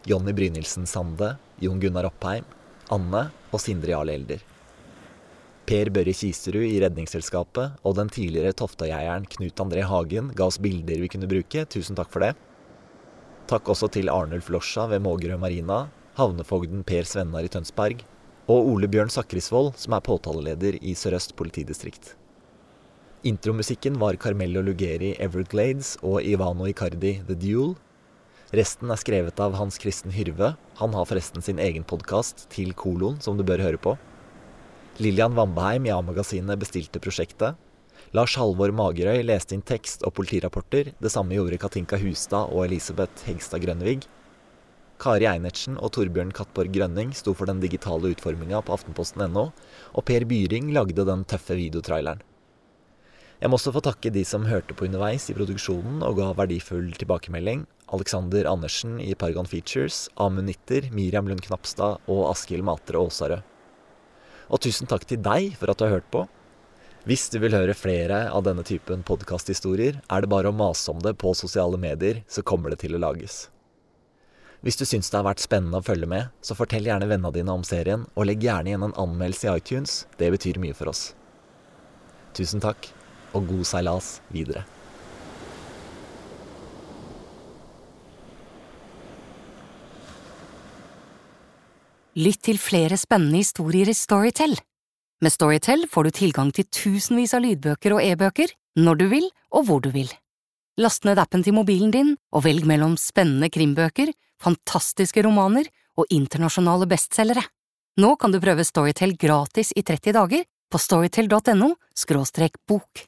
Jonny 0.06 0.34
Brynildsen 0.38 0.86
Sande, 0.86 1.36
Jon 1.60 1.80
Gunnar 1.80 2.06
Oppheim, 2.06 2.46
Anne 2.94 3.24
og 3.50 3.62
Sindre 3.64 3.96
Jarl 3.96 4.12
Elder. 4.14 4.44
Per 5.66 5.90
Børre 5.90 6.14
Kiserud 6.14 6.62
i 6.62 6.78
Redningsselskapet 6.84 7.80
og 7.82 7.96
den 7.98 8.12
tidligere 8.14 8.54
Toftøyeieren 8.54 9.26
Knut 9.34 9.64
André 9.64 9.82
Hagen 9.90 10.30
ga 10.38 10.46
oss 10.46 10.60
bilder 10.62 11.02
vi 11.02 11.10
kunne 11.10 11.30
bruke, 11.32 11.64
tusen 11.66 11.98
takk 11.98 12.12
for 12.14 12.22
det. 12.22 12.36
Takk 13.50 13.72
også 13.74 13.90
til 13.96 14.12
Arnulf 14.14 14.52
Losja 14.54 14.86
ved 14.92 15.02
Mågerø 15.02 15.40
Marina, 15.42 15.88
havnefogden 16.20 16.86
Per 16.86 17.10
Svennar 17.10 17.48
i 17.48 17.50
Tønsberg, 17.50 18.04
og 18.46 18.70
Ole 18.76 18.90
Bjørn 18.92 19.10
Sakrisvold, 19.10 19.74
som 19.82 19.98
er 19.98 20.06
påtaleleder 20.06 20.78
i 20.86 20.94
Sør-Øst 20.94 21.34
politidistrikt. 21.38 22.14
Intromusikken 23.26 23.98
var 23.98 24.22
Carmello 24.22 24.62
Lugeri 24.62 25.16
Everglades 25.18 25.96
og 26.06 26.22
Ivano 26.22 26.70
Icardi 26.70 27.16
The 27.26 27.34
Duel. 27.34 27.74
Resten 28.54 28.92
er 28.94 29.00
skrevet 29.02 29.40
av 29.42 29.56
Hans 29.58 29.80
Kristen 29.82 30.12
Hyrve. 30.14 30.52
Han 30.78 30.94
har 30.94 31.08
forresten 31.10 31.42
sin 31.42 31.58
egen 31.58 31.84
podkast, 31.84 32.46
Til 32.54 32.76
kolon, 32.78 33.18
som 33.20 33.38
du 33.38 33.44
bør 33.44 33.64
høre 33.64 33.80
på. 33.82 33.96
Lillian 35.02 35.34
Vambeheim 35.34 35.88
i 35.88 35.92
A-magasinet 35.92 36.60
bestilte 36.62 37.02
prosjektet. 37.02 37.58
Lars 38.14 38.36
Halvor 38.38 38.70
Magerøy 38.72 39.24
leste 39.26 39.58
inn 39.58 39.66
tekst 39.66 40.06
og 40.06 40.14
politirapporter. 40.20 40.94
Det 41.02 41.12
samme 41.12 41.34
gjorde 41.34 41.58
Katinka 41.58 41.98
Hustad 41.98 42.54
og 42.54 42.68
Elisabeth 42.68 43.26
Hegstad 43.26 43.66
Grønvig. 43.66 44.06
Kari 45.02 45.26
Einertsen 45.28 45.76
og 45.82 45.96
Torbjørn 45.98 46.32
Kattborg 46.32 46.72
Grønning 46.72 47.12
sto 47.18 47.34
for 47.34 47.50
den 47.50 47.60
digitale 47.60 48.14
utforminga 48.14 48.62
på 48.62 48.78
aftenposten.no, 48.78 49.50
og 49.98 50.06
Per 50.06 50.30
Byring 50.30 50.70
lagde 50.78 51.04
den 51.10 51.26
tøffe 51.28 51.58
videotraileren. 51.58 52.22
Jeg 53.42 53.52
må 53.52 53.58
også 53.58 53.74
få 53.76 53.82
takke 53.84 54.14
de 54.16 54.24
som 54.24 54.46
hørte 54.48 54.76
på 54.78 54.86
underveis 54.88 55.28
i 55.30 55.36
produksjonen 55.36 56.04
og 56.08 56.22
ga 56.22 56.30
verdifull 56.38 56.94
tilbakemelding. 56.96 57.66
Alexander 57.94 58.48
Andersen 58.48 58.96
i 59.04 59.12
Paragon 59.14 59.50
Features, 59.50 60.06
Amund 60.16 60.48
Nitter, 60.48 60.88
Miriam 60.96 61.28
Lund 61.28 61.44
Knapstad 61.44 62.00
og 62.08 62.22
Askild 62.32 62.64
Matre 62.66 63.02
Aasarød. 63.02 63.44
Og 64.50 64.62
tusen 64.64 64.88
takk 64.88 65.04
til 65.10 65.20
deg 65.26 65.52
for 65.60 65.72
at 65.72 65.82
du 65.82 65.86
har 65.88 65.98
hørt 65.98 66.10
på. 66.14 66.24
Hvis 67.06 67.28
du 67.30 67.38
vil 67.44 67.54
høre 67.54 67.76
flere 67.78 68.24
av 68.34 68.48
denne 68.48 68.64
typen 68.66 69.04
podkasthistorier, 69.06 70.00
er 70.10 70.24
det 70.24 70.32
bare 70.32 70.50
å 70.50 70.56
mase 70.56 70.90
om 70.90 71.04
det 71.04 71.18
på 71.22 71.36
sosiale 71.38 71.78
medier, 71.78 72.24
så 72.26 72.42
kommer 72.42 72.74
det 72.74 72.80
til 72.82 72.96
å 72.98 73.04
lages. 73.04 73.50
Hvis 74.66 74.80
du 74.80 74.88
syns 74.88 75.12
det 75.12 75.20
har 75.20 75.28
vært 75.28 75.44
spennende 75.44 75.78
å 75.78 75.86
følge 75.86 76.10
med, 76.10 76.32
så 76.42 76.58
fortell 76.58 76.88
gjerne 76.88 77.06
vennene 77.12 77.36
dine 77.36 77.54
om 77.54 77.66
serien, 77.68 78.08
og 78.16 78.26
legg 78.26 78.42
gjerne 78.42 78.72
igjen 78.72 78.88
en 78.88 78.98
anmeldelse 78.98 79.46
i 79.46 79.58
iTunes. 79.60 80.06
Det 80.18 80.32
betyr 80.34 80.58
mye 80.64 80.74
for 80.74 80.90
oss. 80.90 81.12
Tusen 82.34 82.64
takk, 82.64 82.90
og 83.36 83.50
god 83.50 83.68
seilas 83.68 84.16
videre. 84.34 84.64
Lytt 92.16 92.46
til 92.48 92.56
flere 92.56 92.96
spennende 92.96 93.42
historier 93.42 93.90
i 93.92 93.94
Storytel. 93.98 94.56
Med 95.20 95.34
Storytel 95.34 95.84
får 95.92 96.08
du 96.08 96.12
tilgang 96.16 96.52
til 96.56 96.68
tusenvis 96.72 97.34
av 97.36 97.44
lydbøker 97.44 97.98
og 97.98 98.04
e-bøker 98.04 98.54
når 98.80 99.02
du 99.02 99.06
vil 99.12 99.26
og 99.52 99.68
hvor 99.68 99.82
du 99.84 99.90
vil. 99.92 100.08
Last 100.80 101.04
ned 101.08 101.20
appen 101.20 101.44
til 101.44 101.56
mobilen 101.56 101.92
din 101.92 102.14
og 102.36 102.46
velg 102.48 102.68
mellom 102.68 102.96
spennende 103.00 103.50
krimbøker, 103.52 104.14
fantastiske 104.40 105.24
romaner 105.28 105.68
og 106.00 106.08
internasjonale 106.12 106.88
bestselgere. 106.88 107.44
Nå 108.00 108.16
kan 108.20 108.32
du 108.32 108.42
prøve 108.44 108.64
Storytel 108.68 109.16
gratis 109.20 109.72
i 109.76 109.84
30 109.84 110.16
dager 110.16 110.48
på 110.72 110.80
storytel.no– 110.80 111.76
bok. 112.68 113.06